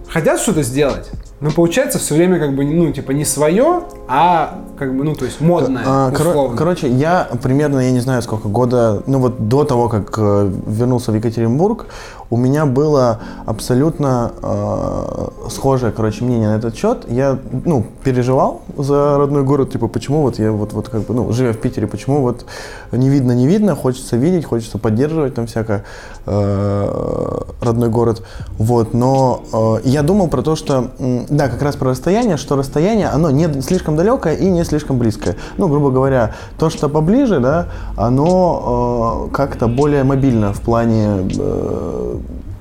[0.08, 4.96] хотят что-то сделать, но получается все время как бы, ну, типа, не свое, а как
[4.96, 6.56] бы, ну, то есть модное, А, условно.
[6.56, 11.12] короче, я примерно, я не знаю, сколько года, ну вот до того, как э, вернулся
[11.12, 11.86] в Екатеринбург,
[12.30, 17.04] у меня было абсолютно э, схожее, короче, мнение на этот счет.
[17.08, 21.32] Я, ну, переживал за родной город, типа, почему вот я вот, вот как бы, ну,
[21.32, 22.44] живя в Питере, почему вот
[22.92, 25.84] не видно, не видно, хочется видеть, хочется поддерживать там всякое
[26.26, 28.22] э, родной город,
[28.58, 30.90] вот, но э, я думал про то, что,
[31.28, 35.36] да, как раз про расстояние, что расстояние, оно не слишком далекое и не слишком близкое.
[35.58, 42.18] Ну, грубо говоря, то, что поближе, да, оно э, как-то более мобильно в плане э,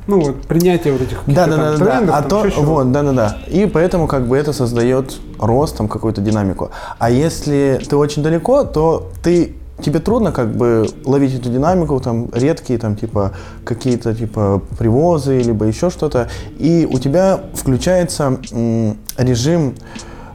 [0.07, 2.17] Ну, вот принятие вот этих Да, да, да, трендов, да.
[2.17, 3.37] А то, еще вот, да, да, да.
[3.47, 6.69] И поэтому как бы это создает рост, там, какую-то динамику.
[6.99, 12.29] А если ты очень далеко, то ты тебе трудно как бы ловить эту динамику, там
[12.33, 13.31] редкие там типа
[13.65, 19.75] какие-то типа привозы либо еще что-то, и у тебя включается м, режим,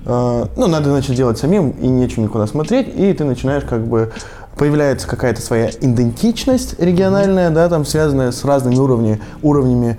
[0.08, 4.10] ну надо значит делать самим и нечем никуда смотреть, и ты начинаешь как бы
[4.56, 9.98] появляется какая-то своя идентичность региональная, да, там связанная с разными уровнями, уровнями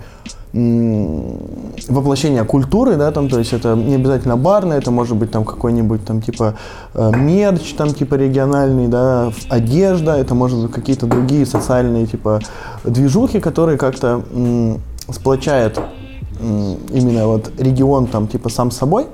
[0.52, 6.04] воплощения культуры, да, там, то есть это не обязательно барное, это может быть там какой-нибудь
[6.04, 6.56] там типа
[6.94, 12.40] э, мерч, там типа региональный, да, одежда, это может быть какие-то другие социальные типа
[12.82, 14.24] движухи, которые как-то
[15.08, 15.80] сплочают
[16.40, 19.06] именно вот регион там типа сам собой,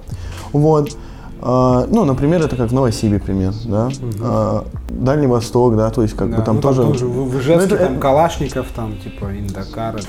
[0.59, 0.97] вот.
[1.43, 3.91] А, ну, например, это как в Новосибе, пример, да,
[4.23, 6.83] А, Дальний Восток, да, то есть как Да, бы там ну, тоже.
[6.83, 6.95] в,
[7.31, 10.09] в Ижевске Ну, это- там Калашников, там, типа, Индакар этот.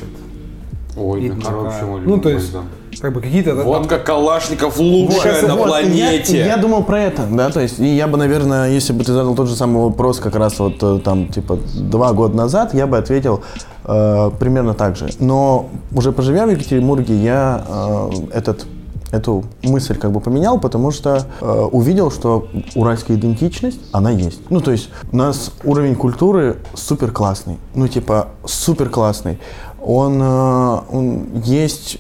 [1.00, 2.56] Ой, Видно, Dakar вообще мой Ну, то есть,
[3.02, 3.56] как бы какие-то...
[3.56, 6.40] там- Водка Калашников Вот, лучшая на вот, планете.
[6.40, 9.12] Я, я думал про это, да, то есть, и я бы, наверное, если бы ты
[9.14, 12.88] задал тот же самый вопрос как раз вот э, там, типа, два года назад, я
[12.88, 13.42] бы ответил
[13.84, 15.10] э, примерно так же.
[15.20, 18.66] Но уже поживя в Екатеринбурге, я э, этот
[19.12, 24.42] эту мысль как бы поменял, потому что э, увидел, что уральская идентичность, она есть.
[24.50, 27.58] Ну, то есть у нас уровень культуры супер классный.
[27.74, 29.40] Ну, типа, супер классный.
[29.82, 32.00] Он, э, он есть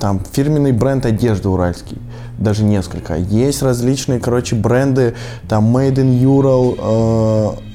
[0.00, 1.98] там фирменный бренд одежды уральский,
[2.38, 3.16] даже несколько.
[3.16, 5.14] Есть различные, короче, бренды,
[5.48, 7.73] там Made in Ural, э,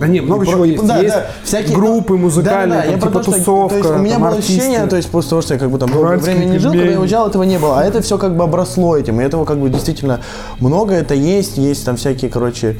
[0.00, 0.86] Да не, много чего про- есть.
[0.86, 3.76] да, есть да, всякие группы музыкальные, да, да, там, я типа то, что- тусовка, то
[3.78, 4.52] есть у меня там, было артисты.
[4.52, 6.86] ощущение, то есть после того, что я как бы там долгое время не жил, когда
[6.86, 7.80] я уезжал, этого не было.
[7.80, 9.20] А это все как бы обросло этим.
[9.20, 10.20] И этого как бы действительно
[10.60, 11.58] много это есть.
[11.58, 12.76] Есть там всякие, короче,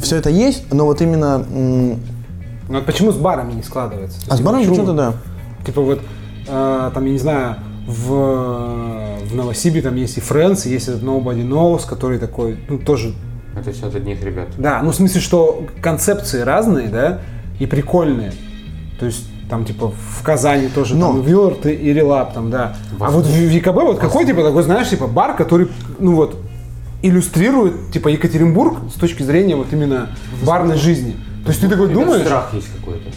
[0.00, 1.38] все это есть, но вот именно...
[1.48, 1.98] Ну,
[2.68, 4.18] вот почему с барами не складывается?
[4.28, 4.70] А с Типа, почему?
[4.70, 5.12] почему-то да.
[5.64, 6.00] Типа вот,
[6.48, 7.56] э, там, я не знаю,
[7.86, 8.08] в,
[9.30, 13.14] в Новосибе там есть и Friends, и есть этот Nobody Knows, который такой, ну, тоже
[13.56, 14.48] Это все от одних ребят.
[14.58, 17.20] Да, ну в смысле, что концепции разные, да,
[17.58, 18.32] и прикольные.
[19.00, 22.76] То есть там типа в Казани тоже Но- там Вилард и, и Релап там, да.
[23.00, 26.36] А вот в ВКБ вот какой типа такой, знаешь, типа бар, который, ну вот,
[27.02, 30.10] иллюстрирует типа Екатеринбург с точки зрения вот именно
[30.44, 31.16] барной жизни.
[31.44, 33.10] То есть ты такой думаешь, страх есть какой-то.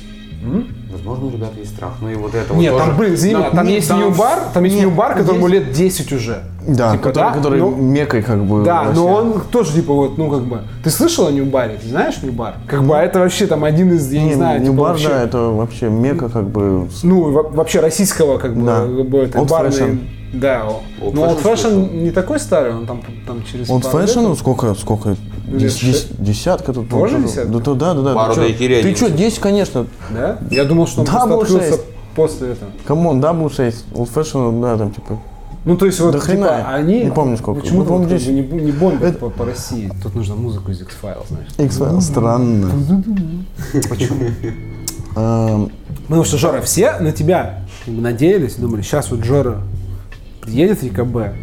[1.04, 1.94] Возможно, у ребят есть страх.
[2.02, 3.12] Ну и вот это нет, вот там, тоже.
[3.18, 6.44] блин, Да, там нет, есть нью-бар, там есть нью-бар, которому есть- лет 10 уже.
[6.68, 8.94] Да, Типа, который, да, который но- мекой как бы Да, вообще.
[9.00, 12.56] но он тоже типа вот, ну как бы, ты слышал о Нью-баре, ты знаешь Нью-бар?
[12.68, 15.08] Как бы, а это вообще там один из, я не, Не, знаю, типа, Нью-бар, вообще-
[15.10, 16.88] да, это вообще мека как бы...
[17.04, 18.82] ну, во- вообще российского, как бы, Да.
[18.82, 20.00] как бы, это, Old барный- fashion.
[20.34, 20.66] Да,
[21.02, 21.56] Old но Old fashion
[21.90, 24.10] Fashion не такой старый, он там, там через Old пару лет.
[24.10, 25.16] Fashion, ну, сколько, сколько?
[25.58, 26.90] Дес- дес- десятка тут.
[26.90, 27.50] Тоже ну, десятка?
[27.60, 28.14] Да, да, да, да.
[28.14, 28.52] Пару ты?
[28.52, 29.18] Икеи Ты что, 11.
[29.18, 29.86] 10, конечно.
[30.12, 30.38] Да?
[30.52, 31.82] Я думал, что он Да, просто был открылся шесть.
[32.16, 32.72] после этого.
[32.86, 33.86] Come on, да, был 6.
[33.94, 35.20] Old Fashion, да, там типа...
[35.66, 36.74] Ну, то есть, вот, Да типа, хрена.
[36.74, 37.04] они...
[37.04, 37.62] Не помню, сколько.
[37.62, 39.92] Почему-то Ну, вот, здесь- не, не бомбят Это- по, по России.
[40.02, 41.48] Тут нужно музыку из X-Files, знаешь.
[41.58, 42.72] X-Files, странно.
[45.16, 45.72] Эм,
[46.08, 49.62] Потому что, Жора, все на тебя надеялись, думали, сейчас вот Жора
[50.42, 51.36] приедет в ЕКБ,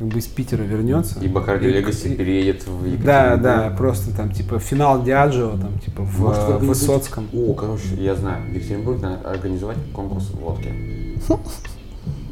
[0.00, 1.20] как бы из Питера вернется.
[1.20, 3.04] И Bacardi Legacy и- переедет в Екатеринбург.
[3.04, 7.28] Да, да, просто там типа финал Диаджио, там типа в, Может, в Высоцком.
[7.34, 10.70] О, короче, я знаю, в Екатеринбурге надо организовать конкурс водки.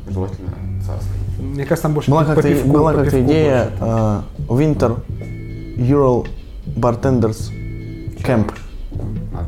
[0.08, 0.48] Желательно
[0.80, 1.44] царской.
[1.44, 4.98] Мне кажется, там больше Была как-то пивку, была как-то идея больше э, Winter
[5.76, 6.26] Ural
[6.74, 7.50] Bartenders
[8.24, 8.46] Camp.
[8.46, 8.54] Надо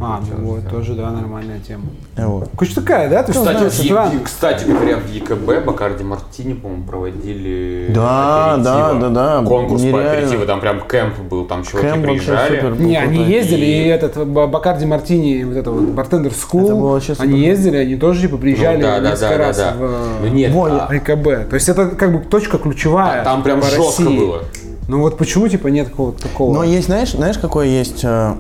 [0.02, 1.82] А, будет ну вот, тоже, да, нормальная тема.
[2.16, 2.48] Э, вот.
[2.56, 3.18] Короче, такая, да?
[3.20, 8.94] Есть, Кстати, знаешь, в Е- кстати говоря, в ЕКБ Бакарди Мартини, по-моему, проводили Да, да,
[8.94, 10.12] да, да, конкурс по нереально.
[10.12, 12.56] аперитиву, там прям camp был, там чуваки camp приезжали.
[12.60, 12.80] супер.
[12.80, 17.40] Не, они ездили, И- и этот Ба- Bacardi Martini, вот это вот Bartender School, они
[17.40, 19.74] ездили, они тоже типа приезжали Ну, да, да, несколько да, да, раз да.
[19.76, 21.48] в Ну нет, Во, а- в ИКБ.
[21.50, 23.24] То есть это как бы точка ключевая.
[23.24, 24.18] там прям по жестко России.
[24.18, 24.42] было.
[24.88, 26.52] Ну вот почему типа нет какого-то такого?
[26.54, 28.34] Но есть, знаешь, знаешь, какое есть э,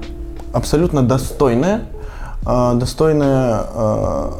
[0.52, 1.82] абсолютно достойное,
[2.46, 4.30] э, достойное, э,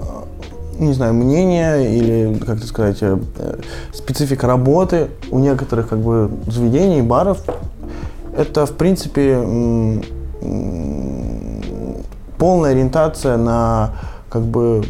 [0.78, 3.18] не знаю, мнение или, как это сказать, э,
[3.92, 7.42] специфика работы у некоторых как бы заведений, баров.
[8.36, 9.38] Это, в принципе,
[12.38, 13.90] полная ориентация на
[14.30, 14.84] как бы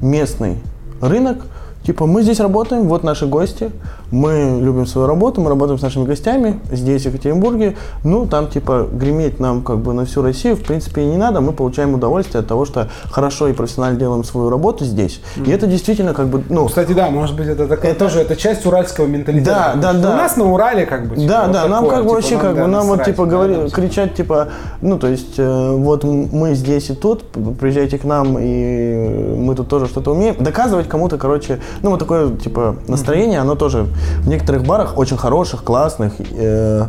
[0.00, 0.58] местный
[1.00, 1.38] рынок.
[1.84, 3.72] Типа, мы здесь работаем, вот наши гости,
[4.12, 7.76] мы любим свою работу, мы работаем с нашими гостями здесь, в Екатеринбурге.
[8.04, 11.40] Ну, там, типа, греметь нам как бы на всю Россию, в принципе, и не надо.
[11.40, 15.20] Мы получаем удовольствие от того, что хорошо и профессионально делаем свою работу здесь.
[15.44, 18.36] И это действительно как бы, ну, Кстати, да, может быть, это, такое Это- тоже это
[18.36, 19.72] часть уральского менталитета.
[19.76, 20.10] Да, да, да.
[20.10, 21.16] У нас на Урале как бы.
[21.16, 23.26] типа, Да, вот да, нам такое, как бы типа, вообще как бы нам вот типа
[23.26, 24.48] говори, кричать типа,
[24.82, 27.24] ну то есть э, вот мы здесь и тут,
[27.58, 30.36] приезжайте к нам и мы тут тоже что-то умеем.
[30.38, 33.86] Доказывать кому-то, короче, ну вот такое типа настроение, оно тоже
[34.20, 36.86] в некоторых барах очень хороших, классных, э,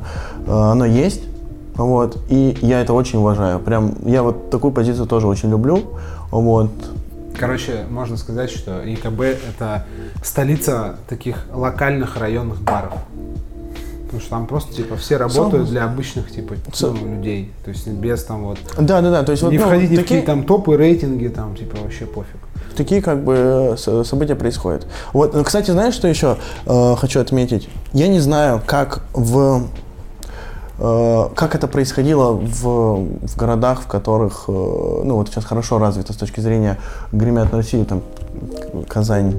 [0.48, 1.22] э, оно есть.
[1.76, 3.60] Вот, и я это очень уважаю.
[3.60, 5.82] Прям, я вот такую позицию тоже очень люблю.
[6.30, 6.70] Вот.
[7.36, 9.86] Короче, можно сказать, что ЕКБ это
[10.24, 12.94] столица таких локальных районных баров.
[14.04, 17.52] Потому что там просто типа все работают для обычных типа Со- ну, людей.
[17.66, 19.24] То есть без там вот Да, да, да.
[19.24, 21.78] То есть вот не ну, входить ни в такие- какие там топы, рейтинги, там типа
[21.82, 22.38] вообще пофиг.
[22.76, 24.88] Такие как бы э, события происходят.
[25.14, 27.70] Вот, ну, кстати, знаешь, что еще э, хочу отметить?
[27.94, 29.64] Я не знаю, как в
[30.80, 36.14] э, как это происходило в, в городах, в которых, э, ну вот сейчас хорошо развито
[36.14, 36.78] с точки зрения
[37.12, 38.02] гремят на Россию, там
[38.88, 39.36] Казань,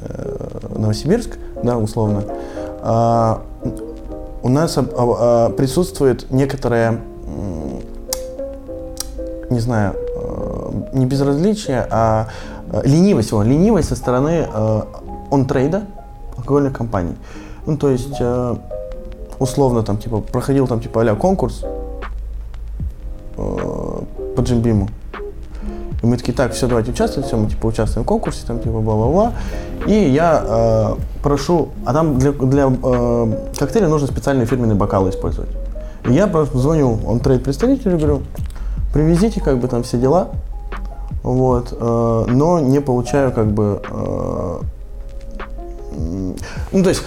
[0.00, 2.24] э, Новосибирск, да, условно.
[2.82, 3.42] А,
[4.42, 7.80] у нас а, присутствует некоторое, м,
[9.50, 10.05] не знаю, э,
[10.92, 12.28] не безразличие, а
[12.72, 14.80] э, ленивость, о, ленивость со стороны э,
[15.30, 15.82] он-трейда
[16.36, 17.16] алкогольных компаний.
[17.66, 18.56] Ну, то есть, э,
[19.38, 21.64] условно, там, типа, проходил там, типа, а конкурс
[23.36, 24.88] по джимбиму.
[26.02, 28.80] И мы такие, так, все, давайте участвовать, все, мы, типа, участвуем в конкурсе, там, типа,
[28.80, 29.32] бла-бла-бла.
[29.86, 35.50] И я э, прошу, а там для, для э, коктейля нужно специальные фирменные бокалы использовать.
[36.08, 38.22] И я просто звоню он трейд представителю, говорю,
[38.92, 40.28] привезите, как бы, там, все дела.
[41.26, 44.58] Вот, э, но не получаю, как бы, э,
[46.70, 47.02] ну, то есть,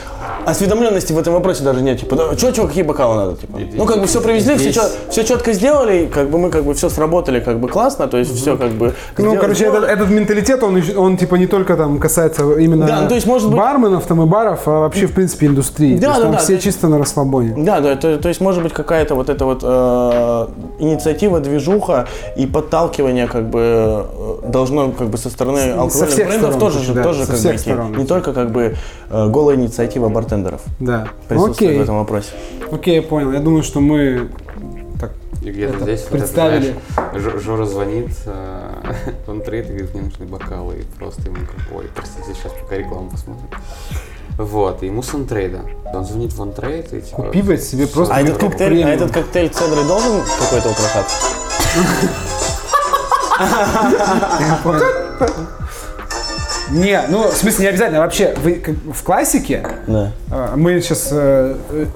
[0.46, 2.00] осведомленности в этом вопросе даже нет.
[2.00, 3.36] Типа, да, что, что, какие бокалы надо?
[3.38, 3.60] Типа?
[3.74, 6.74] Ну, как бы все привезли, все, Здесь- все четко сделали, как бы мы как бы
[6.74, 8.94] все сработали как бы классно, то есть все как бы...
[9.18, 9.86] Ну, сдел- короче, сделали.
[9.86, 13.28] этот, этот менталитет, он, он типа не только там касается именно Да, ну, то есть,
[13.28, 15.98] может быть- барменов там и баров, а вообще, в принципе, индустрии.
[15.98, 17.54] Да, То есть да, там да, все есть- чисто на расслабоне.
[17.58, 20.48] Да, да, то, то есть может быть какая-то вот эта вот э,
[20.80, 24.04] инициатива, движуха и подталкивание как бы э,
[24.48, 27.32] должно как бы со стороны Со алкогольных всех брендов сторон, тоже, же- да, тоже со
[27.32, 27.58] как бы идти.
[27.58, 27.96] сторон.
[27.98, 28.76] не только как бы
[29.10, 31.08] э, голая инициатива бартендеров Да.
[31.28, 31.80] присутствует Окей.
[31.80, 32.32] в этом вопросе.
[32.72, 33.32] Окей, я понял.
[33.32, 34.30] Я думаю, что мы
[35.00, 36.70] так И где-то Это здесь вот представили.
[36.72, 38.94] это, знаешь, Жо- Жора звонит, э,
[39.28, 40.76] он трейд и говорит, мне нужны бокалы.
[40.80, 43.48] И просто ему говорит, ой, простите, сейчас пока рекламу посмотрим.
[44.38, 45.62] Вот, и ему с онтрейда.
[45.94, 47.24] Он звонит в онтрейд и типа...
[47.24, 48.90] купи блядь, себе просто А этот коктейль, а премиум.
[48.90, 51.18] этот коктейль цедрой должен какой-то украшаться?
[56.72, 58.00] Не, ну, в смысле, не обязательно.
[58.00, 58.62] Вообще, вы
[58.94, 60.12] в классике Да.
[60.32, 61.14] а, мы сейчас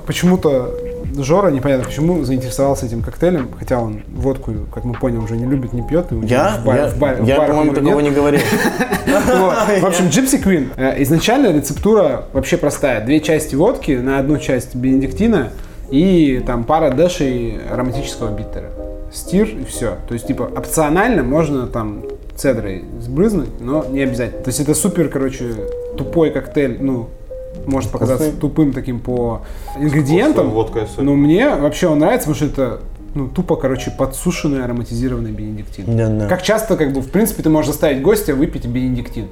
[0.08, 0.74] почему-то
[1.16, 5.72] Жора, непонятно почему, заинтересовался этим коктейлем, хотя он водку, как мы поняли, уже не любит,
[5.74, 6.12] не пьет.
[6.12, 8.10] и Я, в бар- я, в бар- я, барах по-моему, такого нет.
[8.10, 8.42] не говорил.
[9.06, 10.70] В общем, Gypsy Queen.
[10.76, 13.06] э, Изначально рецептура вообще простая.
[13.06, 15.52] Две части водки на одну часть бенедиктина
[15.92, 18.72] и там пара дэшей ароматического биттера.
[19.14, 19.98] Стир и все.
[20.08, 22.02] То есть, типа, опционально можно там
[22.36, 24.44] цедрой сбрызнуть, но не обязательно.
[24.44, 25.54] То есть это супер, короче,
[25.98, 27.10] тупой коктейль, ну,
[27.66, 28.42] может показаться Вкусный.
[28.42, 29.42] тупым таким по
[29.80, 30.50] ингредиентам.
[30.50, 31.12] водкой особенно.
[31.12, 32.80] Но мне вообще он нравится, потому что это
[33.16, 35.86] ну, тупо, короче, подсушенный ароматизированный бенедиктин.
[35.96, 36.28] Да, да.
[36.28, 39.28] Как часто, как бы, в принципе, ты можешь заставить гостя выпить бенедиктин?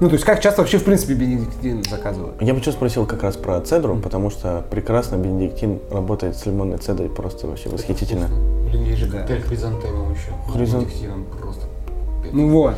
[0.00, 2.34] Ну, то есть, как часто вообще, в принципе, бенедиктин заказывают?
[2.42, 6.76] Я бы что спросил как раз про цедру, потому что прекрасно бенедиктин работает с лимонной
[6.78, 8.28] цедрой, просто вообще восхитительно.
[8.68, 9.18] Блин, есть же Да.
[9.20, 10.32] коктейль хризантемом еще.
[10.52, 11.66] Хризан- Бенедиктином просто.
[12.34, 12.74] Ну вот.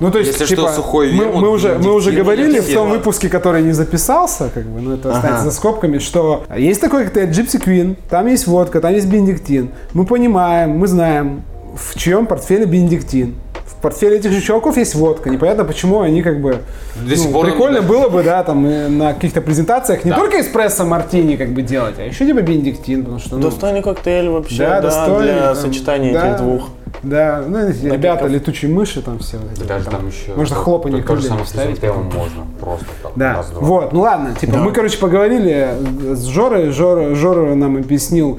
[0.00, 2.72] Ну, то есть, Если типа, что, сухой мы, вермут, мы уже, мы уже говорили в
[2.72, 5.50] том выпуске, который не записался, как бы, ну это останется Ага.
[5.50, 9.70] за скобками, что есть такой коктейль Gypsy Queen, там есть водка, там есть бенедиктин.
[9.92, 11.42] Мы понимаем, мы знаем,
[11.76, 13.34] в чьем портфеле бенедиктин.
[13.66, 15.30] В портфеле этих же чуваков есть водка.
[15.30, 16.62] Непонятно, почему они как бы...
[16.96, 20.84] До ну, прикольно они- было бы, да, там э, на каких-то презентациях не только эспрессо
[20.84, 23.36] мартини как бы делать, а еще типа бенедиктин, потому что...
[23.36, 26.28] ну, Достойный коктейль вообще, Да, да, достойный, для сочетания да.
[26.28, 26.70] этих двух.
[27.02, 29.38] Да, ну эти ребята, летучие мыши там все.
[29.66, 30.34] Даже там, там еще...
[30.34, 31.78] Можно хлопанье То же крыльями самое с вставить.
[31.80, 32.46] хризантемом можно.
[32.60, 33.12] Просто так.
[33.16, 34.58] Да, вот, ну ладно, типа, Да.
[34.60, 35.68] мы, короче, поговорили
[36.14, 38.38] с Жорой, Жора, Жора нам объяснил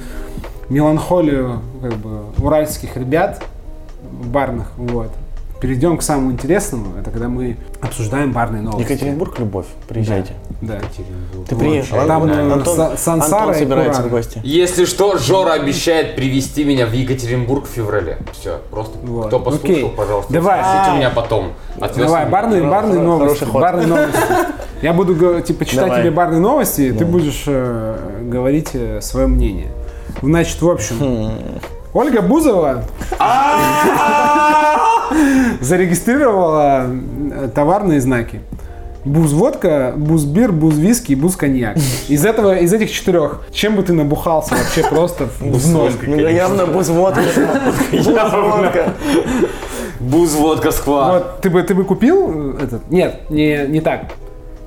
[0.69, 3.41] меланхолию, как бы, уральских ребят
[4.25, 5.11] барных, вот.
[5.61, 6.97] перейдем к самому интересному.
[6.99, 8.91] Это когда мы обсуждаем барные новости.
[8.91, 10.33] Екатеринбург, любовь, приезжайте.
[10.48, 10.48] Да.
[10.61, 12.05] Ты приехал.
[12.05, 14.41] Там, э, Антон, Са- Сансара Антон и собирается в гости.
[14.43, 18.17] Если что, Жора обещает привести меня в Екатеринбург в феврале.
[18.33, 19.27] Все, просто Вот.
[19.27, 19.93] кто послушал, Окей.
[19.95, 20.61] пожалуйста, Давай.
[20.63, 21.53] спросите меня потом.
[21.79, 23.45] Отвез Давай, барные, барные новости.
[23.45, 24.19] Барные новости.
[24.81, 26.01] Я буду типа читать Давай.
[26.01, 28.69] тебе барные новости, и ты будешь э, говорить
[29.01, 29.67] свое мнение.
[30.21, 31.59] Значит, в общем, Хм.
[31.93, 32.83] Ольга Бузова
[35.61, 36.85] зарегистрировала
[37.31, 38.41] э, товарные знаки.
[39.05, 41.77] Буз-водка, буз-бир, буз-виски и буз-коньяк.
[42.09, 45.93] Из этого, из этих четырех, чем бы ты набухался вообще просто в ноль?
[46.05, 47.21] Ну, явно бузводка.
[47.91, 48.93] Бузводка.
[49.99, 51.13] Буз, водка, сква.
[51.13, 52.89] Вот, ты бы, ты бы купил этот?
[52.89, 54.05] Нет, не, не так.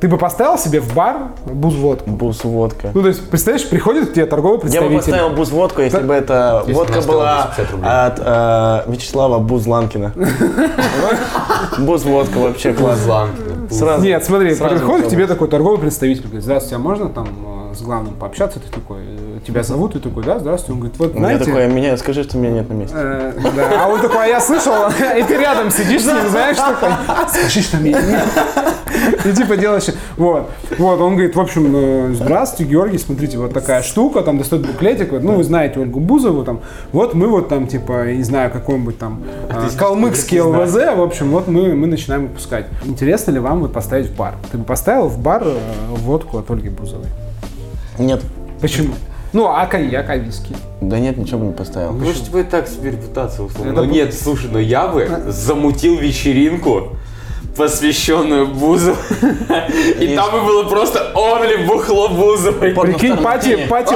[0.03, 2.11] Ты бы поставил себе в бар буз-водку.
[2.11, 2.90] Бузводка.
[2.92, 4.96] Ну, то есть, представляешь, приходит к тебе торговый Я бы представитель.
[5.12, 6.03] поставил бузводку, если Да.
[6.03, 7.88] бы эта Если водка была 250 рублей.
[7.88, 10.12] от э, Вячеслава Бузланкина.
[11.78, 12.98] Бузводка вообще класс.
[12.98, 13.70] Бузланкина.
[13.70, 14.05] Сразу.
[14.05, 17.28] Нет, смотри, приходит к тебе такой торговый представитель, говорит, здравствуйте, а можно там
[17.75, 18.61] с главным пообщаться?
[18.61, 19.93] Ты такой, э, тебя зовут?
[19.95, 20.73] Ты такой, да, здравствуйте.
[20.73, 21.45] Он говорит, вот, У меня знаете...
[21.45, 22.97] такое, меня, скажи, что меня нет на месте.
[22.97, 23.85] э, да.
[23.85, 24.75] А он такой, а я слышал,
[25.18, 26.91] и ты рядом сидишь с ним, знаешь, такой,
[27.29, 28.25] скажи, что меня нет.
[29.25, 33.83] И типа делаешь, вот, вот, он говорит, в общем, э, здравствуйте, Георгий, смотрите, вот такая
[33.83, 36.61] штука, там достает буклетик, вот, ну, вы знаете Ольгу Бузову, там,
[36.93, 41.31] вот мы вот там, типа, я не знаю, какой-нибудь там э, калмыкский ЛВЗ, в общем,
[41.31, 42.66] вот мы, мы начинаем выпускать.
[42.85, 44.35] Интересно ли вам вот поставить в бар?
[44.51, 45.47] Ты бы поставил в бар
[45.91, 47.07] водку от Ольги Бузовой?
[48.03, 48.20] Нет.
[48.61, 48.94] Почему?
[49.32, 50.55] Ну, а коньяк, а виски?
[50.80, 51.92] Да нет, ничего бы не поставил.
[51.92, 53.70] Ну, что вы так себе репутацию условно.
[53.70, 56.96] Это Ну нет, слушай, но я бы замутил вечеринку,
[57.57, 58.96] посвященную Бузову.
[60.00, 62.70] И там бы было просто онли бухло Бузовой.
[62.70, 63.94] Прикинь, пати, пати,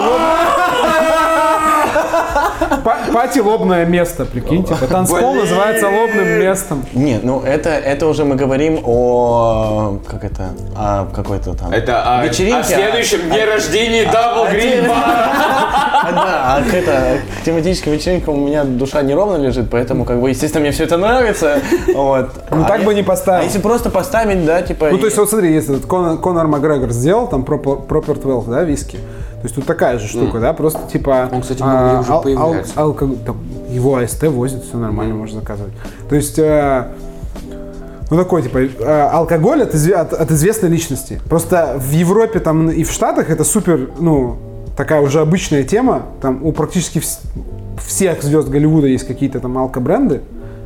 [3.13, 6.85] Пати лобное место, прикинь, типа танцпол называется лобным местом.
[6.93, 9.99] Нет, ну это, это уже мы говорим о...
[10.07, 10.51] Как это?
[10.77, 11.73] О какой-то там...
[11.73, 14.85] Это о, Вечеринке, о следующем дне рождения Дабл а Грин.
[14.89, 20.21] А, да, а к, это, к тематическим вечеринкам у меня душа неровно лежит, поэтому, как
[20.21, 21.61] бы, естественно, мне все это нравится.
[21.93, 22.31] Вот.
[22.51, 23.46] Ну А так бы не поставил.
[23.47, 24.89] А если просто поставить, да, типа...
[24.91, 28.63] Ну, то есть, вот смотри, если Конор, Конор Макгрегор сделал там Proper, Proper 12, да,
[28.65, 31.29] виски, то есть тут такая же штука, да, просто типа...
[31.33, 32.73] Он, кстати, где уже появляется.
[32.75, 33.37] алко- там
[33.71, 35.73] его АСТ возит, все нормально, можно заказывать.
[36.09, 36.39] То есть...
[36.39, 36.89] э,
[38.11, 41.21] ну, такой, типа, э, алкоголь от, изве- от- от известной личности.
[41.29, 44.37] Просто в Европе там и в Штатах это супер, ну,
[44.77, 46.03] такая уже обычная тема.
[46.21, 47.19] Там у практически вс-
[47.85, 50.21] всех звезд Голливуда есть какие-то там алкобренды,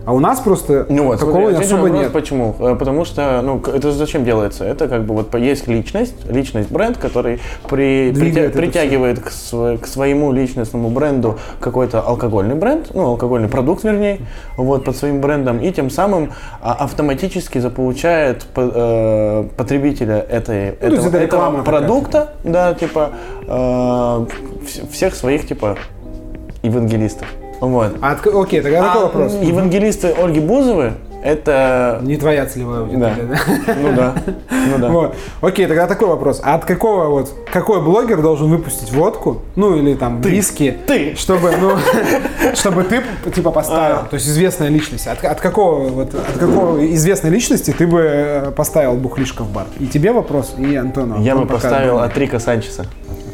[0.07, 2.13] а у нас просто Ну вот, такого смотри, особо вопрос, нет.
[2.13, 2.57] Почему?
[2.59, 4.65] Э, Потому что, ну, это зачем делается?
[4.65, 9.87] Это как бы вот есть личность, личность бренд, который при, притя- притягивает к, сво- к
[9.87, 14.21] своему личностному бренду какой-то алкогольный бренд, ну, алкогольный продукт, вернее,
[14.57, 16.33] вот, под своим брендом, и тем самым
[16.63, 23.11] а, автоматически заполучает по- э, потребителя этой, Ну, этого, это этого такая, продукта, да, типа,
[23.47, 25.77] э, вс- всех своих, типа,
[26.63, 27.27] евангелистов.
[27.61, 27.97] Вот.
[28.01, 29.35] А окей, тогда такой А вопрос.
[29.41, 30.93] Евангелисты Ольги Бузовой
[31.23, 32.01] это.
[32.03, 33.75] Не твоя целевая аудитория, да?
[33.75, 34.15] Ну да.
[34.51, 34.89] Ну да.
[34.89, 35.15] Вот.
[35.41, 36.41] Окей, тогда такой вопрос.
[36.43, 41.15] А от какого вот, какой блогер должен выпустить водку, ну или там виски, Ты.
[41.17, 41.73] чтобы, ну,
[42.55, 43.03] чтобы ты
[43.35, 45.07] типа поставил, то есть известная личность.
[45.07, 49.67] От, от какого вот, от какого известной личности ты бы э, поставил бухлишко в бар?
[49.79, 51.21] И тебе вопрос, и Антону.
[51.23, 52.87] Я бы Антон поставил от Рика Санчеса.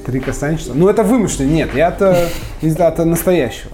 [0.07, 0.71] Три Санчеса.
[0.73, 2.29] Ну это вымышленный, нет, я от, э,
[2.61, 3.73] из- от настоящего.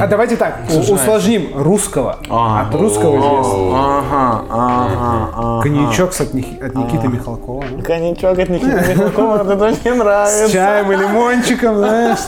[0.00, 2.18] А давайте так, усложним русского.
[2.30, 2.62] А.
[2.68, 3.98] От русского известного.
[3.98, 5.62] Ага, ага.
[5.62, 7.64] Коньячок с от, Ники- от Никиты Михалкова.
[7.72, 7.82] ну.
[7.82, 10.52] Коньячок от Никиты Михалкова, это мне С нравится.
[10.52, 12.18] чаем и лимончиком, знаешь.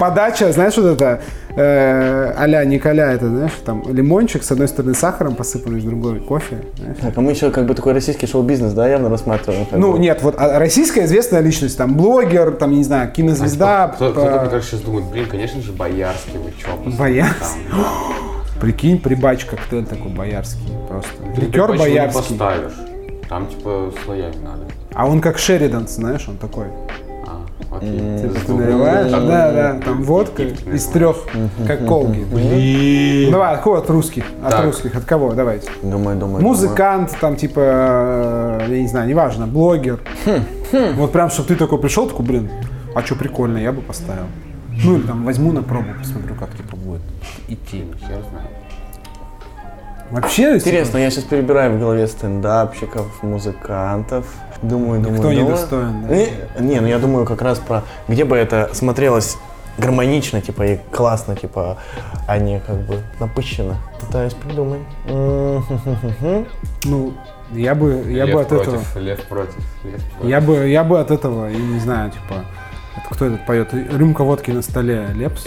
[0.00, 1.20] Подача, знаешь, вот это
[1.56, 6.58] э, а-ля Николя, это, знаешь, там лимончик, с одной стороны сахаром посыпанный, с другой кофе.
[6.78, 6.96] знаешь.
[7.00, 9.66] Так, а мы еще как бы такой российский шоу-бизнес, да, явно рассматриваем.
[9.72, 9.98] Ну, бы.
[9.98, 13.92] нет, вот а российская известная личность, там, блогер, там, не знаю, кинозвезда.
[13.94, 17.60] Кто- по- Кто-то, мне кажется, сейчас думает, блин, конечно же, Боярский, вы посмотрите Боярский?
[17.70, 17.80] там.
[18.60, 21.10] Прикинь, прибач коктейль такой боярский просто.
[21.36, 22.20] Ликер почему не боярский.
[22.38, 22.72] поставишь?
[23.28, 24.62] Там, типа, слоями надо.
[24.94, 26.66] А он как Шеридан, знаешь, он такой.
[27.74, 28.18] Окей.
[28.18, 31.16] Типа С ты наливаешь, да, да, там водка из трех,
[31.66, 32.26] как колги.
[32.30, 34.24] Ну, Давай, от кого от русских?
[34.44, 35.32] От русских, от кого?
[35.32, 35.70] Давайте.
[35.82, 36.42] Думаю, думаю.
[36.44, 40.00] Музыкант, там, типа, э, я не знаю, неважно, блогер.
[40.96, 42.50] Вот прям, чтобы ты такой пришел, такой, блин,
[42.94, 44.24] а что прикольно, я бы поставил.
[44.84, 47.02] Ну, или там возьму на пробу, посмотрю, как типа будет
[47.48, 47.84] идти.
[48.00, 48.61] Хер знает.
[50.12, 54.26] Вообще, Интересно, я сейчас перебираю в голове стендапщиков, музыкантов.
[54.60, 55.46] Думаю, думаю, Кто думаю.
[55.46, 56.14] недостоин, да?
[56.14, 56.28] Не,
[56.60, 59.38] не, ну я думаю как раз про, где бы это смотрелось
[59.78, 61.78] гармонично, типа, и классно, типа,
[62.28, 63.76] а не как бы напыщенно.
[64.00, 64.82] Пытаюсь придумать.
[65.06, 67.14] Ну,
[67.52, 68.98] я бы, я лев бы от против, этого...
[69.02, 69.56] Лев против.
[69.84, 70.28] Лев против.
[70.28, 72.44] Я бы, я бы от этого, я не знаю, типа,
[72.96, 73.72] это кто этот поет?
[73.72, 75.46] Рюмка водки на столе, Лепс?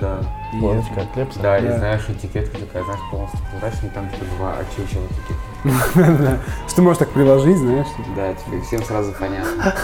[0.00, 0.20] Да.
[0.52, 1.40] И от Лепса.
[1.40, 6.20] Да, и знаешь, этикетка такая, знаешь, полностью прозрачная, там типа два очечила таких.
[6.20, 6.38] Да.
[6.68, 7.86] Что можешь так приложить, знаешь?
[8.16, 9.74] Да, типа, всем сразу понятно.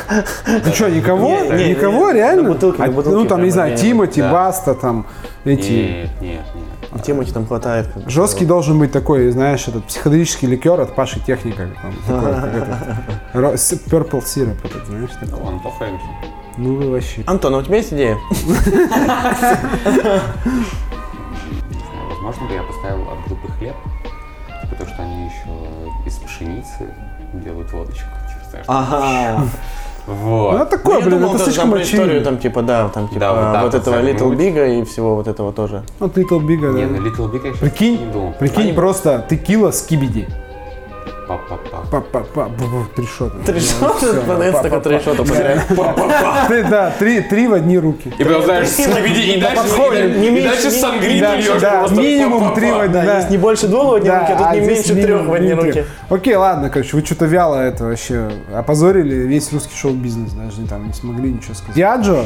[0.63, 1.41] Ты что, никого?
[1.45, 2.57] Никого, реально?
[2.79, 4.23] А, ну, там, не знаю, Тимати.
[4.23, 5.07] Баста, там,
[5.45, 5.71] эти...
[5.71, 7.03] Нет, нет, нет.
[7.03, 7.89] Тимати там хватает.
[8.07, 11.69] Жесткий должен быть такой, знаешь, этот психоделический ликер от Паши Техника.
[13.35, 15.11] Purple syrup, этот, знаешь.
[15.45, 16.44] Он MC.
[16.57, 17.23] Ну, вы вообще.
[17.27, 18.17] Антон, а у тебя есть идея?
[18.35, 18.53] Не
[21.79, 23.75] знаю, возможно бы я поставил от группы хлеб,
[24.71, 25.49] потому что они еще
[26.07, 26.89] из пшеницы
[27.33, 28.07] делают водочку.
[28.51, 29.45] Знаешь, Ага.
[30.07, 30.55] Ну, Вот.
[30.61, 32.25] это такое, я блин, думал, это слишком про историю, очевидно.
[32.31, 33.33] там, типа, да, там, типа, Да,
[33.63, 34.37] вот вот этого Little.
[34.37, 35.83] Big и всего вот этого тоже.
[35.99, 36.93] Вот Little Big, Не, да.
[36.93, 38.33] на Little Big я сейчас Прикинь, не думал.
[38.39, 40.27] прикинь, Они- просто текила скибиди.
[40.27, 40.44] Па-па-па.
[41.27, 43.37] Па-па-па, бу-бу, три шота.
[43.47, 45.15] Три шота Всё, продается только три па-па-па.
[45.17, 46.49] шота подряд.
[46.49, 48.13] Ты, да, три, три в одни руки.
[48.19, 51.25] И потом, знаешь, скибиди, и дальше, сангриту
[51.61, 54.53] Да, льешь минимум три в одни, есть не больше двух в одни руки, а тут
[54.53, 55.85] не меньше трех в одни руки.
[56.11, 60.87] Окей, ладно, короче, вы что-то вяло это вообще опозорили весь русский шоу-бизнес, даже не там
[60.87, 61.75] не смогли ничего сказать.
[61.75, 62.25] Диаджо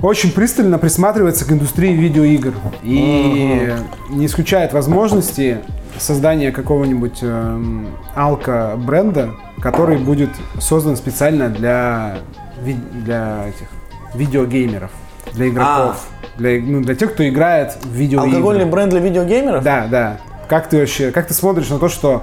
[0.00, 2.52] очень пристально присматривается к индустрии видеоигр
[2.82, 3.72] и
[4.10, 5.60] не исключает возможности
[5.98, 9.30] создания какого-нибудь эм, алко-бренда,
[9.60, 10.30] который будет
[10.60, 12.16] создан специально для,
[12.62, 13.68] ви- для этих
[14.14, 14.90] видеогеймеров,
[15.32, 16.04] для игроков,
[16.36, 18.30] для, ну, для тех, кто играет в видеоигры.
[18.30, 19.62] Алкогольный бренд для видеогеймеров?
[19.64, 20.18] Да, да.
[20.48, 22.22] Как ты вообще, как ты смотришь на то, что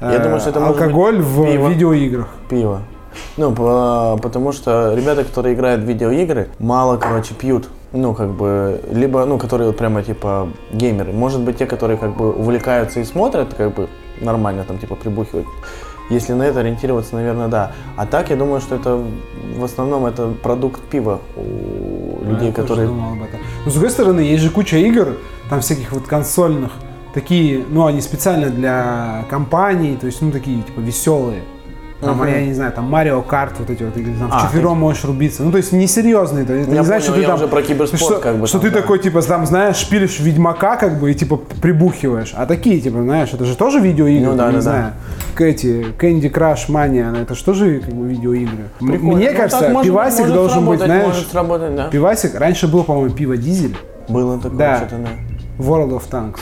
[0.00, 1.68] Я э, думаю, что это алкоголь в пиво.
[1.68, 2.28] видеоиграх?
[2.50, 2.82] Пиво.
[3.36, 7.68] Ну, по- потому что ребята, которые играют в видеоигры, мало, короче, пьют.
[7.92, 11.12] Ну, как бы, либо, ну, которые вот прямо, типа, геймеры.
[11.12, 13.88] Может быть, те, которые, как бы, увлекаются и смотрят, как бы,
[14.20, 15.46] нормально, там, типа, прибухивают.
[16.10, 17.72] Если на это ориентироваться, наверное, да.
[17.96, 19.02] А так, я думаю, что это,
[19.56, 22.88] в основном, это продукт пива у людей, Я тоже которые...
[22.88, 23.40] думал об этом.
[23.64, 25.16] Но с другой стороны, есть же куча игр,
[25.50, 26.72] там всяких вот консольных,
[27.12, 31.42] такие, ну, они специально для компаний, то есть, ну, такие, типа, веселые.
[32.02, 32.26] Там, Мгм.
[32.26, 35.44] я не знаю, там Марио Карт, вот эти вот игры, там, А, вчетвером можешь рубиться.
[35.44, 36.42] Ну, то есть, несерьезные.
[36.42, 37.34] Это Я не значит, понял, что ты там...
[37.36, 38.80] уже про киберспорт, что, как бы, что там, ты да.
[38.80, 42.32] такой, типа, там, знаешь, шпилишь Ведьмака, как бы, и, типа, прибухиваешь.
[42.36, 44.60] А такие, типа, знаешь, это же тоже видеоигры, Ну да, не да, да.
[44.60, 44.92] знаю.
[45.36, 48.64] К эти, Candy Crush Mania, ну, это же тоже, как бы, видеоигры.
[48.80, 49.16] Прикольно.
[49.16, 51.88] Мне Ну, кажется, может- пивасик может должен быть, знаешь, Может сработать, да.
[51.88, 53.76] Пивасик, раньше был, по-моему, пиво Дизель,
[54.08, 54.76] Было такое Да.
[54.78, 55.08] что-то, да.
[55.64, 56.38] World of Tanks.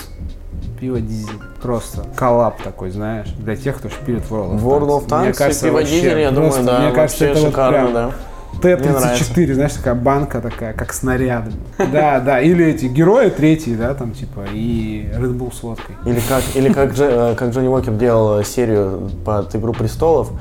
[0.80, 1.28] Пиво Дизель.
[1.62, 4.88] Просто коллаб такой, знаешь, для тех, кто шпилит World of World Tanks.
[4.88, 7.48] of Tanks Мне кажется, и пиво вообще Дизель, я думаю, да, Мне кажется, это вот
[7.50, 8.10] шикарно, прям да.
[8.52, 11.44] Мне Т-34, знаешь, такая банка такая, как снаряд.
[11.92, 15.94] Да, да, или эти герои третьи, да, там типа, и Red Bull с водкой.
[16.04, 20.32] Или как, или как, Дже- э, как Джонни Уокер делал серию под «Игру престолов»,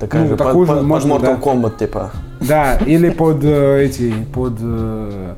[0.00, 1.50] такая Ну, же, такую под, же под- можно, под Mortal да.
[1.52, 2.10] Kombat, типа.
[2.40, 5.34] Да, или под э, эти, под э,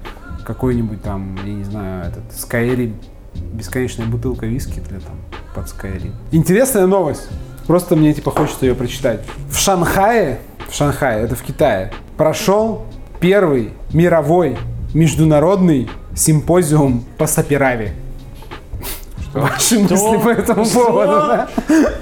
[0.46, 2.94] какой-нибудь там, я не знаю, этот Skyrim.
[3.35, 5.16] Бесконечная бутылка виски для там
[5.55, 6.12] под Skyrim.
[6.30, 7.28] Интересная новость.
[7.66, 9.20] Просто мне типа хочется ее прочитать.
[9.51, 12.85] В Шанхае, в Шанхае, это в Китае, прошел
[13.20, 14.57] первый мировой
[14.95, 17.26] международный симпозиум по
[19.33, 19.53] саперави.
[19.53, 21.49] Ваши мысли по этому поводу, да?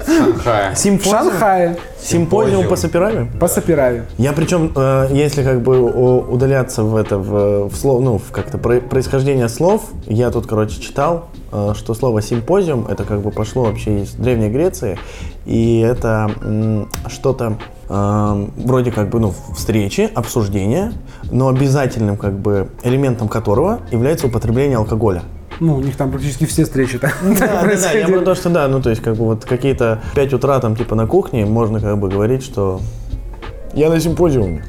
[0.05, 0.73] Шанхая.
[0.73, 3.27] В Симпозиум, Шанхае симпозиум по саперави?
[3.39, 4.01] по саперави.
[4.17, 8.57] Я причем, э, если как бы удаляться в это, в, в слов, ну, в как-то
[8.57, 13.63] про- происхождение слов, я тут, короче, читал, э, что слово симпозиум, это как бы пошло
[13.63, 14.97] вообще из Древней Греции,
[15.45, 17.57] и это м, что-то
[17.89, 20.93] э, вроде как бы, ну, встречи, обсуждения,
[21.31, 25.21] но обязательным как бы элементом которого является употребление алкоголя.
[25.61, 28.33] Ну, у них там практически все встречи так, так Да, да, да, я про то,
[28.33, 31.45] что да, ну то есть как бы вот какие-то 5 утра там типа на кухне
[31.45, 32.81] можно как бы говорить, что
[33.75, 34.65] я на симпозиуме.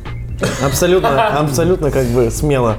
[0.63, 2.77] Абсолютно, абсолютно как бы смело.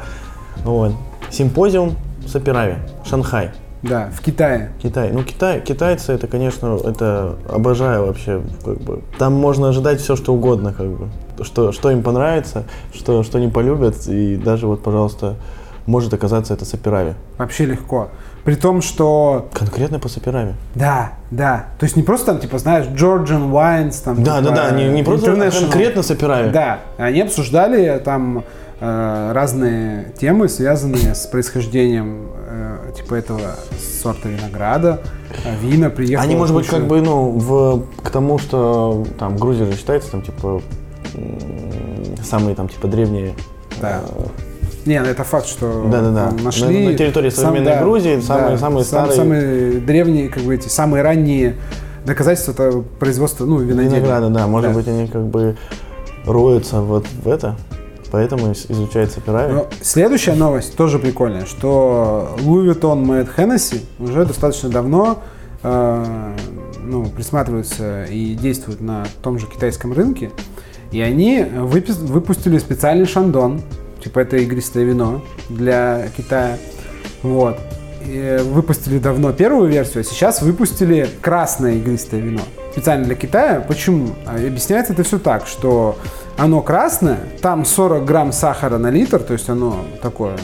[0.63, 0.91] Вот.
[1.31, 1.95] Симпозиум
[2.27, 3.49] Саперави, Шанхай,
[3.81, 4.69] Да, в Китае.
[4.83, 5.09] Китай.
[5.11, 9.01] Ну Китай, китайцы это, конечно, это обожаю вообще, как бы.
[9.17, 11.09] Там можно ожидать все, что угодно, как бы.
[11.43, 15.35] Что, что им понравится, что, что не полюбят, и даже вот, пожалуйста,
[15.85, 17.13] может оказаться это Саперави.
[17.37, 18.09] Вообще легко.
[18.43, 20.53] При том, что Конкретно по Саперави.
[20.75, 21.67] Да, да.
[21.79, 24.87] То есть не просто там, типа, знаешь, Georgian Wines, там, Да, типа, да, да, не,
[24.89, 26.51] не просто а конкретно Саперави.
[26.51, 28.43] Да, они обсуждали там
[28.79, 33.39] э, разные темы, связанные с происхождением э, типа этого
[34.01, 35.01] сорта винограда,
[35.45, 39.65] э, вина, приехало Они, может быть, как бы, ну, в, к тому, что там Грузия
[39.65, 40.61] же считается, там, типа,
[42.23, 43.33] самые там, типа, древние
[43.81, 44.01] Да.
[44.01, 44.23] э,
[44.85, 46.27] Не, ну это факт, что Да-да-да.
[46.29, 46.83] там нашли...
[46.85, 51.03] На- на территории современной Грузии самые- самые сам- старые- Самые древние, как бы эти, самые
[51.03, 51.55] ранние
[52.05, 53.97] доказательства это производства, ну, виноделия.
[53.99, 54.47] Винограда, да.
[54.47, 54.75] Может Да.
[54.77, 55.55] быть, они как бы
[56.25, 57.55] роются вот в это,
[58.11, 59.53] поэтому изучается пиравик.
[59.55, 65.19] Но следующая новость тоже прикольная, что Louis Vuitton Moet Hennessy уже достаточно давно
[65.63, 66.05] э,
[66.83, 70.29] ну, присматриваются и действуют на том же китайском рынке.
[70.91, 73.61] И они выпис- выпустили специальный шандон,
[74.03, 76.57] типа это игристое вино для Китая.
[77.21, 77.57] Вот.
[78.05, 82.41] И выпустили давно первую версию, а сейчас выпустили красное игристое вино.
[82.73, 83.63] Специально для Китая.
[83.65, 84.09] Почему?
[84.25, 85.97] А Объясняется это все так, что
[86.37, 90.35] оно красное, там 40 грамм сахара на литр, то есть оно такое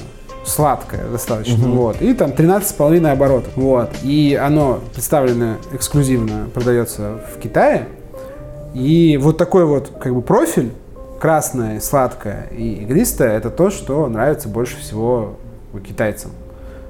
[0.46, 7.88] сладкое достаточно, вот, и там 13,5 оборотов, вот, и оно представлено эксклюзивно, продается в Китае,
[8.74, 10.72] и вот такой вот как бы профиль,
[11.20, 15.38] красное, сладкое и игристое, это то, что нравится больше всего
[15.88, 16.32] китайцам.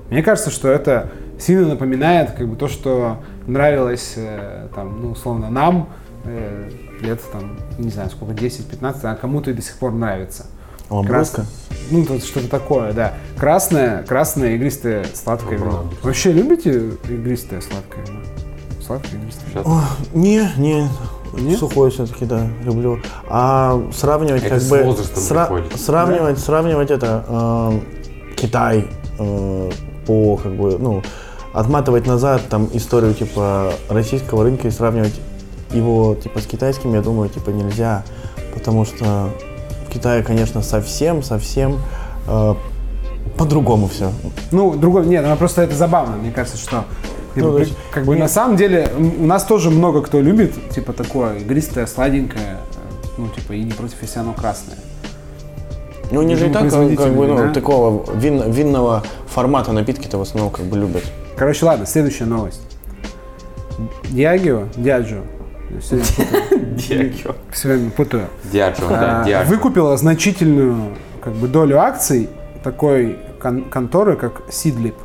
[0.10, 1.10] Мне кажется, что это
[1.40, 3.18] сильно напоминает как бы то, что
[3.48, 5.90] нравилось э, там, ну, условно, нам
[6.26, 6.70] э,
[7.02, 10.46] лет там, не знаю, сколько, 10-15, а кому-то и до сих пор нравится.
[10.90, 11.46] Ламбруско?
[11.92, 13.14] Ну, тут что-то такое, да.
[13.38, 15.86] Красное, красное, игристое, сладкое вино.
[16.02, 18.20] Вообще любите игристое, сладкое вино?
[18.86, 19.64] Сладкое, игристое.
[19.66, 20.88] О, не, не,
[21.34, 21.60] Нет?
[21.60, 23.00] сухой все-таки, да, люблю.
[23.28, 24.84] А сравнивать Это как с бы...
[24.84, 25.80] возрастом приходит.
[25.80, 27.80] Сравнивать, сравнивать это, э,
[28.36, 29.72] Китай э,
[30.06, 31.04] по, как бы, ну,
[31.54, 35.20] отматывать назад там историю, типа, российского рынка и сравнивать
[35.72, 38.04] его, типа, с китайским, я думаю, типа, нельзя.
[38.54, 39.30] Потому что
[39.88, 41.80] в Китае, конечно, совсем, совсем
[42.28, 42.56] э,
[43.38, 44.12] по-другому все.
[44.52, 46.86] Ну, другой, нет, ну, просто это забавно, мне кажется, что
[47.36, 50.94] Ну, при- есть, как бы на самом деле у нас тоже много кто любит, типа
[50.94, 54.78] такое игристое, сладенькое, э, ну, типа и не против, если оно красное.
[56.12, 57.54] Ну, не же и так, как, как бы, ну, да?
[57.54, 61.04] такого вин- винного формата напитки-то в основном как бы любят.
[61.38, 62.62] Короче, ладно, следующая новость.
[64.10, 65.22] Диагио, Диаджо,
[65.82, 66.02] все
[66.76, 67.36] Диагио.
[67.64, 69.50] время путаю, Диаджо, да, а, Диаджо.
[69.50, 72.28] выкупила значительную как бы долю акций
[72.64, 74.96] такой кон- конторы, как Сидлип.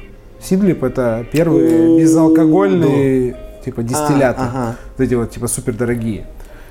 [0.44, 4.76] Сидлип это первые безалкогольные типа дистилляты, А, ага.
[4.96, 6.26] вот эти вот типа супер дорогие.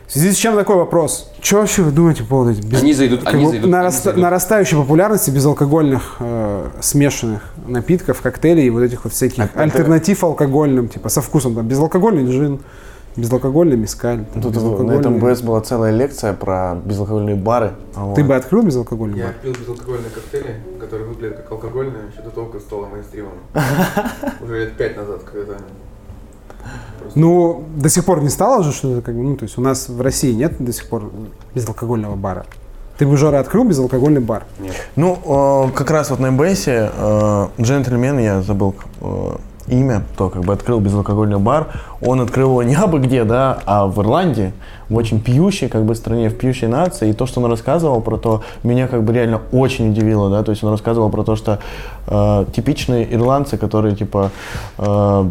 [0.06, 1.32] В связи с чем такой вопрос?
[1.42, 3.88] Что вообще вы думаете по поводу этих без- Они зайдут, как они бы зайдут, нараста-
[3.88, 4.22] они зайдут.
[4.22, 10.88] нарастающей популярности безалкогольных э, смешанных напитков, коктейлей и вот этих вот всяких это- альтернатив алкогольным,
[10.90, 12.60] типа со вкусом там безалкогольный джин,
[13.16, 14.26] безалкогольный мискаль.
[14.34, 17.74] там, Тут на безалкогольный- этом БС была целая лекция про безалкогольные бары.
[17.96, 18.16] Вот.
[18.16, 19.34] Ты бы открыл безалкогольный Я бар?
[19.42, 23.34] пил безалкогольные коктейли, которые выглядят как алкогольные, еще до того, как стало мейнстримом.
[24.44, 25.54] Уже лет пять назад, когда
[27.16, 29.62] Ну, до сих пор не стало же, что это как бы, ну, то есть у
[29.62, 31.12] нас в России нет до сих пор
[31.54, 32.46] безалкогольного бара.
[32.98, 34.44] Ты бы, Жора, открыл безалкогольный бар?
[34.96, 35.18] Ну,
[35.68, 39.36] э, как раз вот на МБСе э, джентльмен, я забыл э,
[39.68, 41.68] имя, кто как бы открыл безалкогольный бар,
[42.02, 44.54] он открыл его не абы где, да, а в Ирландии,
[44.90, 48.18] в очень пьющей как бы стране, в пьющей нации, и то, что он рассказывал про
[48.18, 51.60] то, меня как бы реально очень удивило, да, то есть он рассказывал про то, что
[52.08, 54.32] э, типичные ирландцы, которые типа
[54.78, 55.30] э,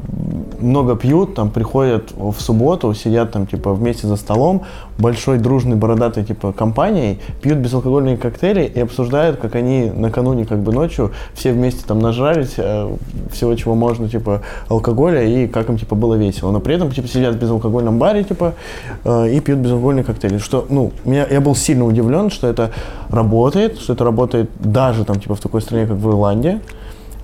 [0.60, 4.62] много пьют, там приходят в субботу, сидят там типа вместе за столом,
[4.98, 10.72] большой дружной бородатой типа компанией, пьют безалкогольные коктейли и обсуждают, как они накануне как бы
[10.72, 12.96] ночью все вместе там нажрались э,
[13.30, 16.52] всего, чего можно, типа алкоголя и как им типа было весело.
[16.52, 18.54] Но при этом типа сидят в безалкогольном баре типа
[19.04, 20.38] э, и пьют безалкогольные коктейли.
[20.38, 22.70] Что, ну, меня, я был сильно удивлен, что это
[23.10, 26.60] работает, что это работает даже там типа в такой стране, как в Ирландии.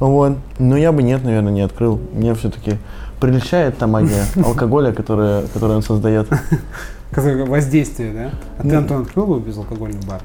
[0.01, 0.37] Вот.
[0.59, 2.01] Но я бы нет, наверное, не открыл.
[2.12, 2.79] Мне все-таки
[3.21, 6.29] прельщает та магия алкоголя, которая, которую он создает.
[7.16, 8.31] Воздействие, да?
[8.59, 10.21] А ты, Антон, открыл бы безалкогольный бар?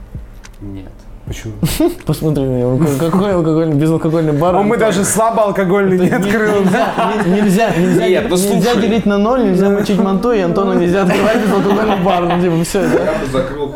[0.61, 0.91] Нет.
[1.25, 1.53] Почему?
[2.05, 2.79] Посмотри на него.
[2.99, 4.53] Какой- алкогольный, безалкогольный бар.
[4.55, 6.63] Ну, мы даже слабоалкогольный не открыл.
[6.63, 6.93] Нельзя,
[7.25, 12.23] не- нельзя, нельзя, делить на ноль, нельзя мочить манту, и Антону нельзя открывать безалкогольный бар.
[12.23, 13.03] Ну, типа, все, да?
[13.03, 13.75] я бы закрыл.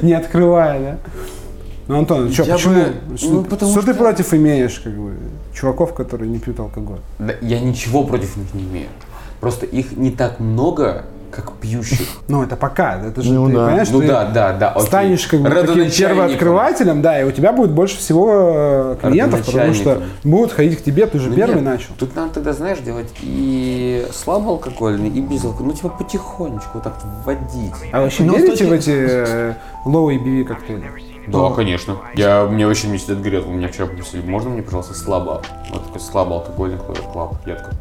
[0.02, 0.96] Не открывая, да?
[1.88, 2.74] Ну, Антон, что, почему?
[2.74, 5.12] бы- ну, потому что ты что- против имеешь, как бы,
[5.54, 6.98] чуваков, которые не пьют алкоголь?
[7.18, 8.88] Да, я ничего против них не имею.
[9.40, 12.00] Просто их не так много, как пьющих.
[12.28, 13.66] Ну, это пока, это же, Ну ты да.
[13.66, 14.70] понимаешь, Ну ты да, да, да.
[14.70, 14.86] окей.
[14.86, 19.74] станешь как бы таким первооткрывателем, да, и у тебя будет больше всего э, клиентов, потому
[19.74, 21.90] что будут ходить к тебе, ты же Ну первый нет, начал.
[21.98, 25.72] Тут надо тогда, знаешь, делать и слабоалкогольный, и безалкогольный.
[25.72, 27.74] Ну, типа потихонечку вот так вводить.
[27.92, 29.54] А вообще Ну, верите в эти э,
[29.86, 30.90] low ABV коктейли?
[31.26, 31.96] Да, конечно.
[32.14, 35.84] Я, мне вообще мне всегда говорят, у меня вчера попросили, можно мне, пожалуйста, слабо, вот
[35.84, 36.78] такой слабо алкогольный
[37.12, 37.74] клаб, я такой,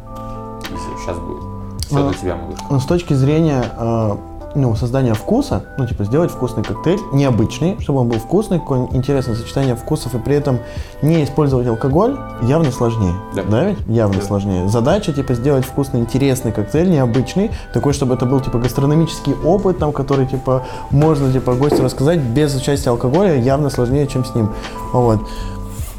[1.02, 1.44] сейчас будет.
[1.88, 2.10] Все А.
[2.10, 2.60] для тебя, малыш.
[2.70, 4.16] Ну, С точки зрения э,
[4.56, 9.36] ну, создания вкуса, ну, типа, сделать вкусный коктейль, необычный, чтобы он был вкусный, какое интересное
[9.36, 10.60] сочетание вкусов, и при этом
[11.02, 13.14] не использовать алкоголь, явно сложнее.
[13.36, 13.66] Да.
[13.66, 13.78] ведь?
[13.88, 14.68] Явно сложнее.
[14.68, 19.92] Задача, типа, сделать вкусный, интересный коктейль, необычный, такой, чтобы это был, типа, гастрономический опыт, там,
[19.92, 24.50] который, типа, можно, типа, гостю рассказать без участия алкоголя, явно сложнее, чем с ним.
[24.92, 25.20] Вот.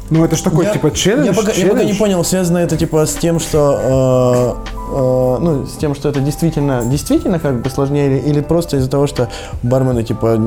[0.09, 1.25] Ну, это ж такой, Я- типа, челлендж?
[1.27, 1.97] Я пока, я пока не челлендж?
[1.99, 6.83] понял, связано это типа с тем, что э, э, ну, с тем, что это действительно,
[6.83, 9.29] действительно как бы сложнее, или, или просто из-за того, что
[9.61, 10.37] бармены типа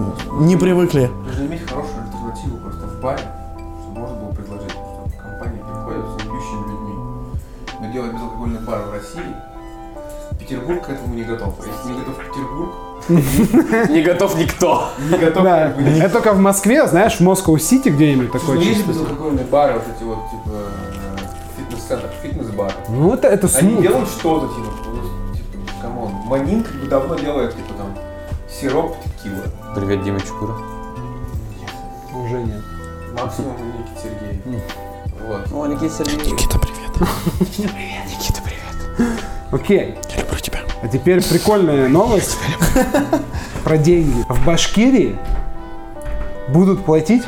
[0.41, 1.11] не привыкли.
[1.27, 3.21] Нужно иметь хорошую альтернативу просто в баре,
[3.85, 6.95] чтобы можно было предложить, что компания приходит с пьющими людьми.
[7.81, 9.35] Но делать безалкогольный бар в России,
[10.41, 11.55] Петербург к этому не готов.
[11.61, 12.73] А если не готов Петербург,
[13.09, 14.89] Не готов никто.
[15.11, 19.45] не готов Да, это только в Москве, знаешь, в Москва-Сити где-нибудь такой Ну, есть безалкогольные
[19.45, 21.19] бары, вот эти вот, типа, э,
[21.59, 22.73] фитнес-центр, фитнес-бар.
[22.89, 23.83] Ну, это, это Они смут.
[23.83, 26.13] делают что-то, типа, ну, типа, come on.
[26.27, 27.95] Monin как бы давно делает, типа, там,
[28.49, 29.43] сироп текила.
[29.75, 30.55] Привет, Дима Чукура.
[32.15, 32.63] Уже нет.
[33.19, 34.63] Максимум Никит Сергеев.
[35.27, 35.53] Вот.
[35.53, 36.33] О, Никита Сергеевич.
[36.33, 36.91] Никита, привет.
[38.09, 39.09] Никита, привет.
[39.51, 39.99] Окей.
[40.15, 40.52] Я люблю тебя.
[40.83, 42.37] А теперь прикольная новость
[43.65, 44.25] про деньги.
[44.29, 45.17] В Башкирии
[46.49, 47.23] будут платить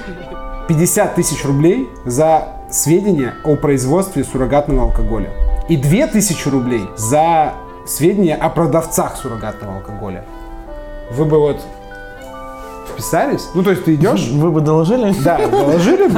[0.69, 5.31] 50 тысяч рублей за сведения о производстве суррогатного алкоголя.
[5.69, 7.53] И 2000 рублей за
[7.87, 10.25] сведения о продавцах суррогатного алкоголя.
[11.13, 11.61] Вы бы вот
[12.93, 13.49] вписались?
[13.55, 14.29] Ну, то есть ты идешь...
[14.31, 15.15] Вы бы доложили?
[15.25, 16.15] Да, доложили бы.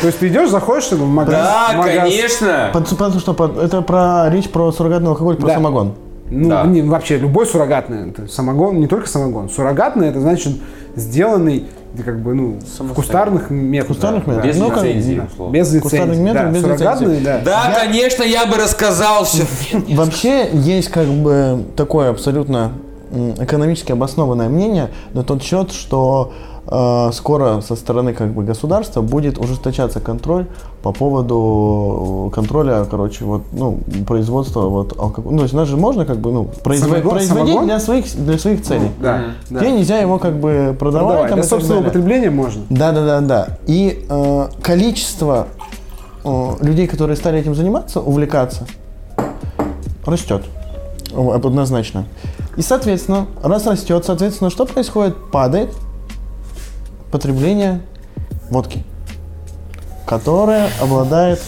[0.00, 1.40] То есть ты идешь, заходишь в магазин.
[1.40, 2.70] Да, магаз- конечно.
[2.72, 5.54] Потому что это про речь про суррогатный алкоголь, про Да.
[5.54, 5.94] самогон.
[6.34, 6.64] Ну, Да.
[6.64, 9.50] не, вообще, любой суррогатный, это самогон, не только самогон.
[9.50, 10.54] Суррогатный, это значит
[10.96, 11.66] сделанный,
[12.04, 13.88] как бы, ну, в кустарных методах.
[13.96, 14.46] Кустарных методах.
[14.46, 15.26] Без как- лицензии, Да.
[15.30, 15.52] условно.
[15.52, 16.50] Без Кустарных лицензии, методов, да.
[16.52, 17.24] без Суррогатный, лицензии.
[17.24, 17.40] да.
[17.44, 19.44] Да, конечно, я бы рассказал все.
[19.94, 22.72] Вообще есть как бы такое абсолютно
[23.38, 26.32] экономически обоснованное мнение на тот счет, что
[27.12, 30.46] скоро со стороны как бы государства будет ужесточаться контроль
[30.82, 35.32] по поводу э, контроля, короче, вот, ну, производства вот алкоголя.
[35.32, 37.66] Ну, то есть нас же можно как бы, ну, произво- Самогон- производить самогон?
[37.66, 38.90] для своих, для своих целей.
[39.00, 39.60] Да, да.
[39.60, 40.78] Тебе нельзя его как бы продавать.
[40.78, 41.28] Продавай.
[41.28, 41.90] там, Для так собственного далее.
[41.92, 42.62] потребления можно.
[42.70, 43.48] Да, да, да, да.
[43.66, 45.48] И э, количество
[46.24, 48.66] э, людей, которые стали этим заниматься, увлекаться,
[50.06, 50.42] растет.
[51.14, 52.06] Однозначно.
[52.56, 55.16] И, соответственно, раз растет, соответственно, что происходит?
[55.30, 55.74] Падает
[57.12, 57.82] потребление
[58.50, 58.82] водки,
[60.06, 61.40] которая обладает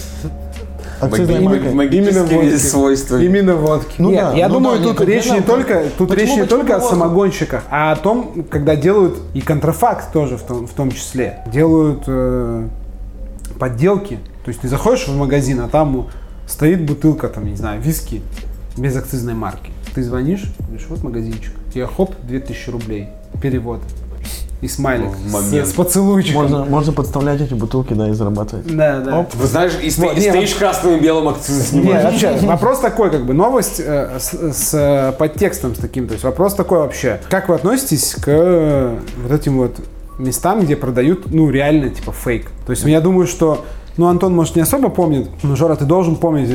[1.01, 1.73] акцизной маркой.
[1.89, 2.57] Именно водки.
[2.59, 3.21] свойства.
[3.21, 3.95] Именно водки.
[3.99, 5.55] Ну Нет, да, я ну думаю, да, тут нет, речь не конкретно.
[5.55, 10.13] только, тут Почему- речь не только о самогонщиках, а о том, когда делают и контрафакт
[10.13, 11.39] тоже в том, в том числе.
[11.53, 12.69] Делают э,
[13.59, 14.19] подделки.
[14.45, 16.09] То есть ты заходишь в магазин, а там
[16.47, 18.23] стоит бутылка, там, не знаю, виски
[18.77, 19.71] без акцизной марки.
[19.95, 21.53] Ты звонишь, говоришь, вот магазинчик.
[21.73, 23.09] Тебе хоп, 2000 рублей.
[23.41, 23.81] Перевод.
[24.65, 26.41] И смайлик В с, с поцелуйчиком.
[26.41, 28.75] Можно, можно подставлять эти бутылки, да, и зарабатывать.
[28.75, 29.19] Да, да.
[29.19, 29.35] Оп.
[29.35, 32.05] Вы знаешь, и сто- Вот, и не, стоишь красным и белым акцизы снимаешь.
[32.05, 36.07] вообще, вопрос такой, как бы, новость э, с, с, э, подтекстом с таким.
[36.07, 37.21] То есть вопрос такой вообще.
[37.29, 39.77] Как вы относитесь к э, вот этим вот
[40.19, 42.51] местам, где продают, ну, реально, типа, фейк?
[42.65, 43.67] То есть я думаю, что
[43.99, 46.49] ну, Антон, может, не особо помнит, но, Жора, ты должен помнить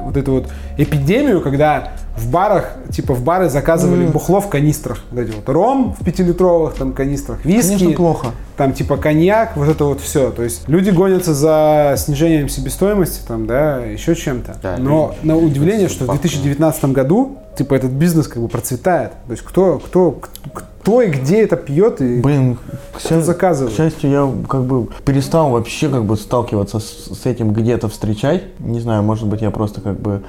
[0.00, 0.48] вот эту вот
[0.78, 5.00] эпидемию, когда в барах, типа, в бары заказывали бухло в канистрах.
[5.10, 8.26] Вот эти вот ром в пятилитровых там канистрах, виски Конечно, плохо.
[8.56, 10.30] там типа коньяк, вот это вот все.
[10.30, 14.56] То есть люди гонятся за снижением себестоимости, там, да, еще чем-то.
[14.62, 19.12] Да, Но на удивление, что в факт, 2019 году типа этот бизнес как бы процветает.
[19.26, 20.20] То есть кто, кто,
[20.52, 22.58] кто и где это пьет и Блин,
[22.92, 23.74] к, заказывает.
[23.74, 28.58] к счастью, я как бы перестал вообще как бы сталкиваться с, с этим где-то встречать.
[28.58, 30.22] Не знаю, может быть, я просто как бы...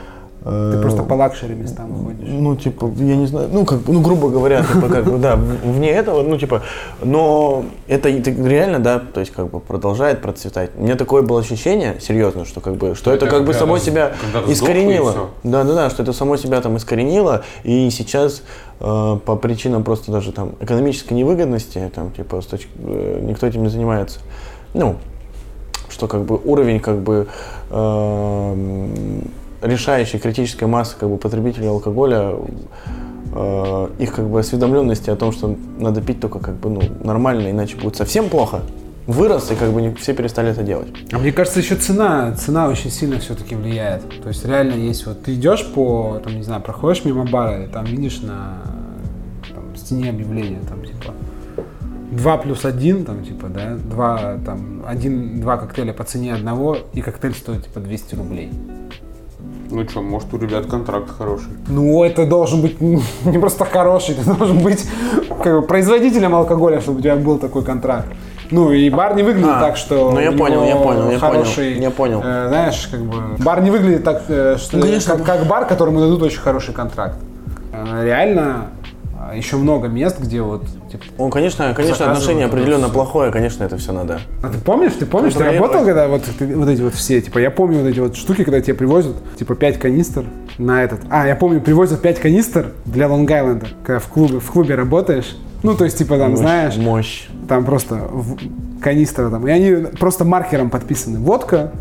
[0.45, 2.27] э, Ты просто по luxury местам ходишь.
[2.27, 5.35] Ну, типа, я не знаю, ну, как, бы, ну, грубо говоря, типа, как бы, да,
[5.35, 6.61] вне этого, ну, типа,
[7.01, 10.71] но это реально, да, то есть, как бы, продолжает процветать.
[10.77, 14.13] У меня такое было ощущение, серьезно, что, как бы, что это, как бы, само себя
[14.47, 15.29] искоренило.
[15.43, 18.43] Да, да, да, что это само себя там искоренило, и сейчас
[18.79, 23.63] э, по причинам просто даже там экономической невыгодности, там, типа, с точки- э, никто этим
[23.63, 24.19] не занимается.
[24.73, 24.95] Ну,
[25.89, 27.27] что как бы уровень как бы
[27.69, 29.29] эм,
[29.63, 32.35] решающей критической массы как бы потребителей алкоголя
[33.33, 37.49] э, их как бы осведомленности о том, что надо пить только как бы ну нормально,
[37.49, 38.61] иначе будет совсем плохо,
[39.07, 40.89] вырос и как бы не все перестали это делать.
[41.11, 44.03] А мне кажется, еще цена, цена очень сильно все-таки влияет.
[44.21, 47.67] То есть реально есть вот, ты идешь по, там, не знаю, проходишь мимо бара, и
[47.67, 48.61] там видишь на
[49.53, 51.13] там, стене объявление, там, типа,
[52.11, 57.01] 2 плюс 1, там, типа, да, два, там, один, два коктейля по цене одного, и
[57.01, 58.51] коктейль стоит, типа, 200 рублей.
[59.73, 61.47] Ну что, может у ребят контракт хороший.
[61.67, 62.79] Ну, это должен быть
[63.25, 64.85] не просто хороший, ты должен быть
[65.43, 68.05] как бы, производителем алкоголя, чтобы у тебя был такой контракт.
[68.51, 71.71] Ну, и бар не выглядит А, так, что ну, я понял, я понял, я хороший,
[71.71, 72.21] понял, я понял.
[72.23, 75.15] э, знаешь, как бы, бар не выглядит так, э, что, Ну, конечно.
[75.17, 77.15] как, как бар, которому дадут очень хороший контракт.
[77.71, 78.67] Э, Реально,
[79.31, 83.77] э, еще много мест, где вот, типа, Он, конечно, конечно, отношение определенно плохое, конечно, это
[83.77, 84.19] все надо.
[84.41, 85.71] А ты помнишь, ты помнишь, ты Контролировать.
[85.73, 88.43] работал, когда вот, ты- вот эти вот все, типа, я помню вот эти вот штуки,
[88.43, 90.23] когда тебе привозят, типа, 5 канистр
[90.57, 91.01] на этот.
[91.09, 95.35] А, я помню, привозят 5 канистр для Лонг-Айленда, когда в клубе, в клубе работаешь.
[95.63, 97.27] Ну, то есть, типа, там, Мощь, знаешь, Мощь.
[97.47, 98.37] там просто в-
[98.81, 101.19] канистра там, и они просто маркером подписаны.
[101.19, 101.71] Водка,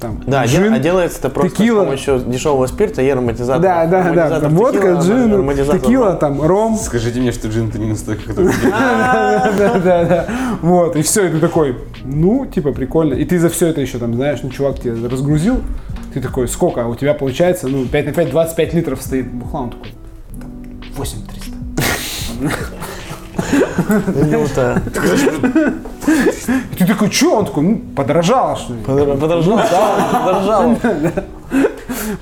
[0.00, 1.82] там, Да, джин, а делается это просто текила.
[1.82, 3.86] с помощью дешевого спирта и ароматизатора.
[3.86, 8.24] да, да, да, там, водка, джин, текила, там, ром, Скажите мне, что джин-то не настолько,
[8.28, 8.52] который...
[8.62, 10.26] да, да, да, да.
[10.62, 13.14] Вот, и все, и ты такой, ну, типа, прикольно.
[13.14, 15.60] И ты за все это еще там, знаешь, ну, чувак тебе разгрузил,
[16.14, 16.82] ты такой, сколько?
[16.82, 19.92] А у тебя получается, ну, 5 на 5, 25 литров стоит бухла, он такой,
[20.40, 20.50] там,
[20.96, 21.50] 8 300.
[24.06, 24.82] Минута.
[26.78, 27.38] Ты такой, что?
[27.38, 28.80] Он такой, ну, подорожало, что ли?
[28.80, 30.76] Подор- Подорожало, да, подорожало.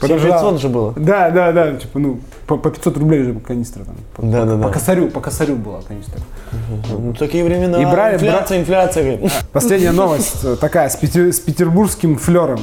[0.01, 0.33] Подорожало.
[0.33, 0.93] 500 же было.
[0.97, 3.95] Да, да, да, типа, ну, по, по 500 рублей же канистра там.
[4.17, 4.69] По, Да, да, по да.
[4.71, 6.21] косарю, по косарю была канистра.
[6.91, 7.81] Ну, такие времена.
[7.81, 9.31] И брали- инфляция, инфляция.
[9.53, 12.61] Последняя новость э, такая, с петербургским флером.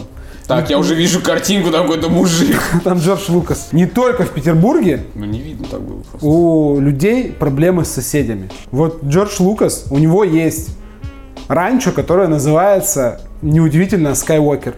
[0.47, 2.61] Так, я уже вижу картинку, там какой-то мужик.
[2.83, 3.69] Там Джордж Лукас.
[3.71, 6.25] Не только в Петербурге Ну не видно так было просто.
[6.27, 8.49] у людей проблемы с соседями.
[8.71, 10.69] Вот Джордж Лукас, у него есть
[11.47, 14.75] ранчо, которое называется, неудивительно, Skywalker.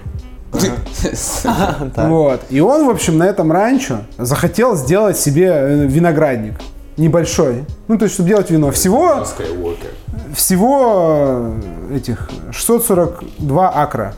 [1.96, 2.42] Вот.
[2.50, 6.54] И он, в общем, на этом ранчо захотел сделать себе э, виноградник.
[6.96, 7.66] Небольшой.
[7.88, 8.72] Ну, то есть, чтобы делать вино.
[8.72, 9.90] Всего, Скайуокер.
[10.36, 11.52] всего
[11.92, 14.16] э, этих 642 акра.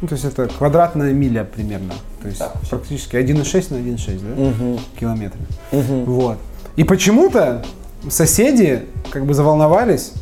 [0.00, 1.94] Ну, то есть, это квадратная миля примерно.
[2.22, 4.82] То есть, практически 1,6 на 1,6, да?
[4.98, 5.40] Километры.
[5.72, 6.38] Вот.
[6.76, 7.64] И почему-то
[8.08, 10.12] соседи как бы заволновались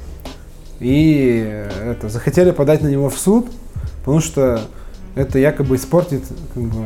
[0.80, 3.46] и э, это, захотели подать на него в суд,
[4.00, 4.60] потому что
[5.16, 6.22] это якобы испортит
[6.54, 6.84] как бы,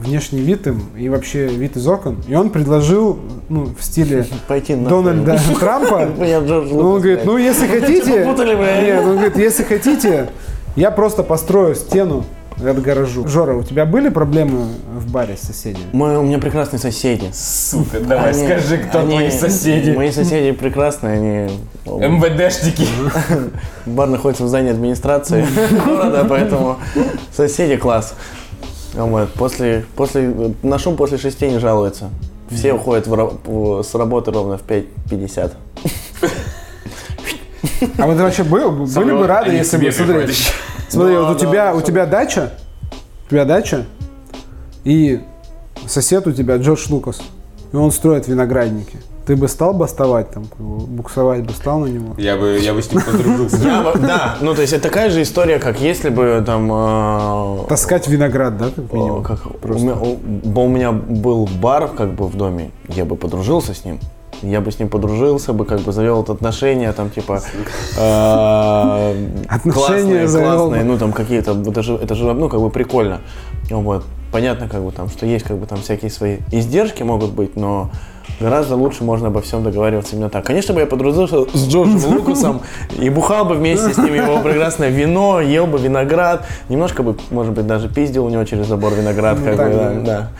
[0.00, 2.22] внешний вид им и вообще вид из окон.
[2.28, 3.18] И он предложил,
[3.48, 8.54] ну, в стиле Пойти на Дональда Трампа, Джордж ну, он говорит, ну если хотите, попутали,
[8.54, 8.82] бля.
[8.82, 10.30] нет, он говорит, если хотите,
[10.76, 12.24] я просто построю стену
[12.64, 13.26] отгорожу.
[13.26, 14.66] Жора, у тебя были проблемы
[14.96, 15.84] в баре с соседями?
[15.92, 17.30] Мы, у меня прекрасные соседи.
[17.32, 19.90] Сука, давай Они- скажи, кто они- твои соседи.
[19.90, 21.58] Мои соседи прекрасные, они...
[21.86, 22.86] МВДшники.
[23.86, 25.44] Бар находится в здании администрации
[25.86, 26.76] города, поэтому
[27.34, 28.14] соседи класс.
[28.94, 29.32] Вот.
[29.32, 32.10] После, после, на шум после шести не жалуются.
[32.50, 35.52] Все уходят в- с работы ровно в 5.50.
[37.98, 40.34] А вы вообще был- были бы рады, если бы, смотри,
[40.88, 42.50] смотри, вот у тебя, у тебя дача,
[43.26, 43.84] у тебя дача,
[44.84, 45.20] и
[45.86, 47.20] сосед у тебя Джордж Лукас,
[47.72, 48.98] и он строит виноградники.
[49.24, 52.14] Ты бы стал бастовать там, буксовать бы стал на него?
[52.18, 53.56] Я бы, я бы с ним подружился.
[53.58, 56.68] Я бы- Да, ну то есть это такая же история, как если бы там...
[56.72, 59.22] э, Таскать виноград, да, как минимум?
[59.22, 63.14] как, у, меня, у- бо у меня был бар как бы в доме, я бы
[63.14, 64.00] подружился с ним.
[64.42, 67.42] Я бы с ним подружился, бы как бы завел отношения, там типа
[67.96, 73.20] э, Отношения классные, ну там какие-то, это же, ну как бы прикольно.
[73.70, 74.04] Вот.
[74.32, 77.90] Понятно, как бы там, что есть как бы там всякие свои издержки могут быть, но
[78.40, 80.44] гораздо лучше можно обо всем договариваться именно так.
[80.44, 82.62] Конечно бы я подружился с Джорджем Лукасом
[82.98, 87.52] и бухал бы вместе с ним его прекрасное вино, ел бы виноград, немножко бы, может
[87.52, 90.30] быть, даже пиздил у него через забор виноград, как так, бы, да.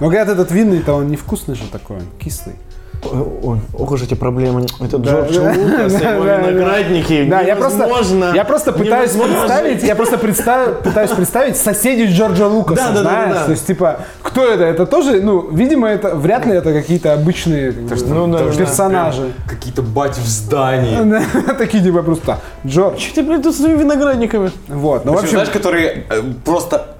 [0.00, 2.56] Но говорят, этот винный-то он невкусный же такой, он кислый.
[3.04, 4.66] Ой, ох уж эти проблемы.
[4.80, 7.24] Это Да, Джордж да, Лукас, да, его да, виноградники.
[7.28, 7.88] Да, я просто,
[8.34, 13.02] я просто пытаюсь представить, я просто представ- пытаюсь представить соседей Джорджа Лукаса, Да, да, да,
[13.02, 13.28] знаешь?
[13.34, 13.44] да, да.
[13.46, 14.64] То есть, типа, кто это?
[14.64, 18.52] Это тоже, ну, видимо, это вряд ли это какие-то обычные как бы, Ну, да, да.
[18.52, 19.32] персонажи.
[19.48, 20.98] Какие-то бати в здании.
[21.46, 23.00] Да, Такие типа просто Джордж.
[23.00, 24.50] Что ты, блядь, тут с своими виноградниками?
[24.68, 26.94] Вот, ну, в общем, знаешь, которые э, просто,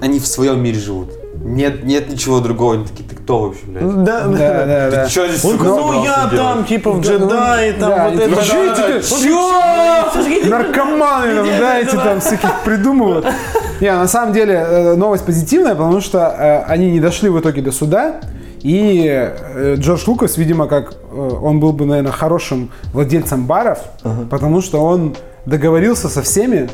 [0.00, 1.10] они в своем мире живут.
[1.42, 2.74] Нет, нет ничего другого.
[2.74, 4.04] Они такие, кто вообще, блядь?
[4.04, 5.06] Да, да, да, да.
[5.06, 8.42] Чё здесь, Он ну я делать?» там, типа, в джедай, там да, вот и это.
[8.42, 10.48] чё да, эти- да.
[10.48, 13.26] наркоманы, там, да, эти там всяких придумывают.
[13.82, 17.60] Не, на самом деле э, новость позитивная, потому что э, они не дошли в итоге
[17.60, 18.20] до суда.
[18.62, 23.78] И э, Джордж Лукас, видимо, как он был бы, наверное, хорошим владельцем баров,
[24.30, 25.14] потому что он
[25.44, 26.68] договорился со всеми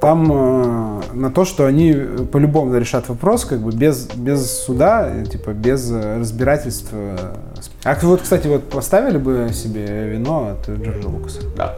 [0.00, 5.08] там э, на то, что они э, по-любому решат вопрос, как бы без, без суда,
[5.12, 6.90] э, типа без э, разбирательств.
[6.92, 11.40] с- А вот, кстати, вот поставили бы себе вино от Джорджа Лукаса?
[11.56, 11.74] Да.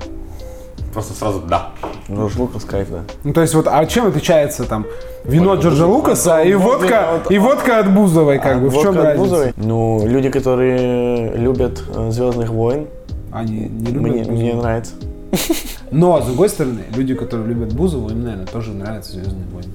[0.92, 1.70] Просто сразу да.
[2.10, 3.00] Джордж Лукас кайф, да.
[3.22, 4.84] Ну, то есть вот, а чем отличается там
[5.24, 8.58] вино Ой, Джорджа вот- Лукаса и вот- водка, вот- и водка от Бузовой, как А
[8.58, 9.18] бы, в чем от разница?
[9.20, 9.52] Бузовой?
[9.56, 11.78] Ну, люди, которые любят
[12.10, 12.88] Звездных войн,
[13.32, 14.92] Они не любят мне, мне нравится.
[15.90, 19.72] Но, с другой стороны, люди, которые любят Бузову, им, наверное, тоже нравятся «Звездные войны».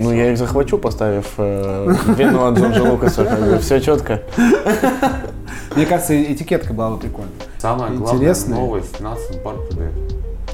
[0.00, 4.22] Ну, я их захвачу, поставив э, вино от Джорджа Лукаса, как бы, все четко.
[5.76, 7.32] Мне кажется, этикетка была бы прикольная.
[7.58, 8.60] Самая главная Интересные.
[8.60, 9.00] новость.
[9.00, 9.92] Нас бар продает.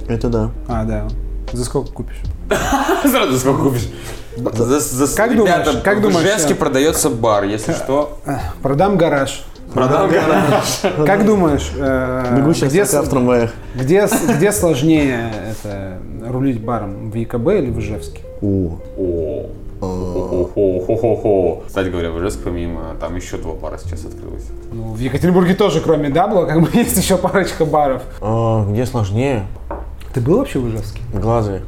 [0.09, 0.51] Это да.
[0.69, 1.09] А, да.
[1.53, 2.21] За сколько купишь?
[3.03, 3.89] Сразу сколько купишь?
[4.37, 8.19] За, за- Как ребята, думаешь, как в думаешь, Ижевске э, продается бар, если что.
[8.63, 9.45] Продам гараж.
[9.77, 10.11] Продам
[11.07, 13.51] Как думаешь, э, где, в трамваях.
[13.75, 17.11] где, где сложнее это рулить баром?
[17.11, 18.21] В ЕКБ или в Ижевске?
[18.41, 19.47] О, О.
[19.79, 21.65] Хо-хо-хо-хо-хо.
[21.67, 24.47] Кстати говоря, в Ижевске помимо там еще два бара сейчас открылось.
[24.73, 28.03] Ну, в Екатеринбурге тоже, кроме Дабла, как бы есть еще парочка баров.
[28.23, 29.45] А, где сложнее?
[30.17, 31.03] Ты был вообще в Ижевске?
[31.13, 31.61] Глазове.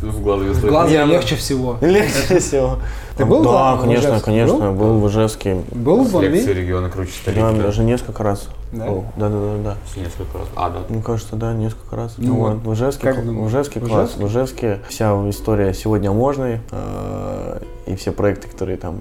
[0.00, 1.76] В глазу В Глазго легче всего.
[1.80, 2.78] Легче всего.
[3.16, 5.56] Ты был Да, в конечно, конечно, был в Ижевске.
[5.72, 6.60] Был в Лекции Бомби?
[6.60, 7.62] региона круче Да, столицы.
[7.62, 8.48] даже несколько раз.
[8.70, 8.86] Да?
[9.16, 9.76] Да, да, да, да.
[10.00, 10.46] Несколько раз.
[10.54, 10.78] А, да.
[10.88, 12.14] Мне кажется, да, несколько раз.
[12.18, 14.14] Ну Вот, в Ижевске, в Ижевске В класс.
[14.16, 16.60] В Ижевске вся история сегодня можной.
[16.70, 18.98] э, И все проекты, которые там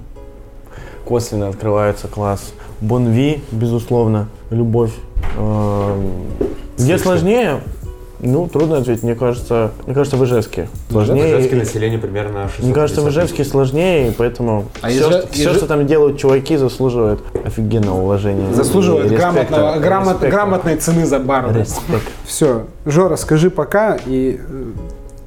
[1.05, 2.53] косвенно открываются, класс.
[2.81, 4.93] Бонви, безусловно, любовь.
[5.37, 6.01] Э,
[6.79, 7.59] Где сложнее?
[8.21, 9.03] Ну, трудно ответить.
[9.03, 11.29] Мне кажется, мне кажется, в Ижевске сложнее.
[11.29, 15.27] Ижевске И- население примерно 650 Мне кажется, в Ижевске сложнее, и поэтому А все, Иже-
[15.31, 18.53] все, Иже- что там делают чуваки, заслуживает офигенного уважения.
[18.53, 20.29] Заслуживает грамотного, грамот- Респекта.
[20.29, 21.55] грамотной цены за бар.
[21.55, 22.03] Респект.
[22.25, 24.63] Все, Жора, скажи пока, и э,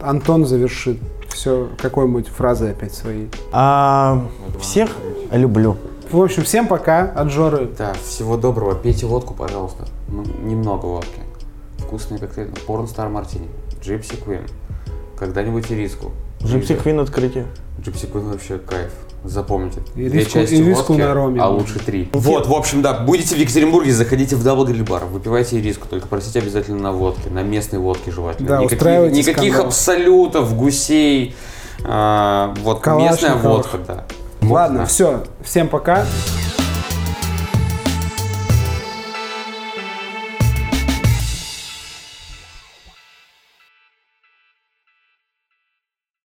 [0.01, 3.29] Антон завершит все какой-нибудь фразой опять своей.
[3.53, 4.23] А,
[4.61, 4.91] всех
[5.33, 5.77] люблю.
[6.11, 7.71] В общем, всем пока от Жоры.
[7.79, 8.75] Да, всего доброго.
[8.75, 9.87] Пейте водку, пожалуйста.
[10.09, 11.21] Ну, немного водки.
[11.93, 12.49] Вкусный коктейль.
[12.67, 13.49] Porn Star Martini.
[13.85, 14.47] Gypsy Queen.
[15.19, 16.13] Когда-нибудь и риску.
[16.43, 17.45] Gypsy Queen открытие.
[17.83, 18.93] Gypsy Queen вообще кайф.
[19.25, 19.81] Запомните.
[19.95, 21.43] И Две риску- части и риску водки, на роме.
[21.43, 22.09] а лучше три.
[22.15, 26.07] Вот, в общем, да, будете в Екатеринбурге, заходите в Double Grill бар, выпивайте риску, только
[26.09, 28.49] просите обязательно на водке, на местной водке желательно.
[28.49, 31.37] Да, никаких, никаких абсолютов, гусей,
[31.85, 34.05] а, вот местная водка, да.
[34.41, 34.87] Ладно, Да.
[34.87, 36.07] все, всем пока.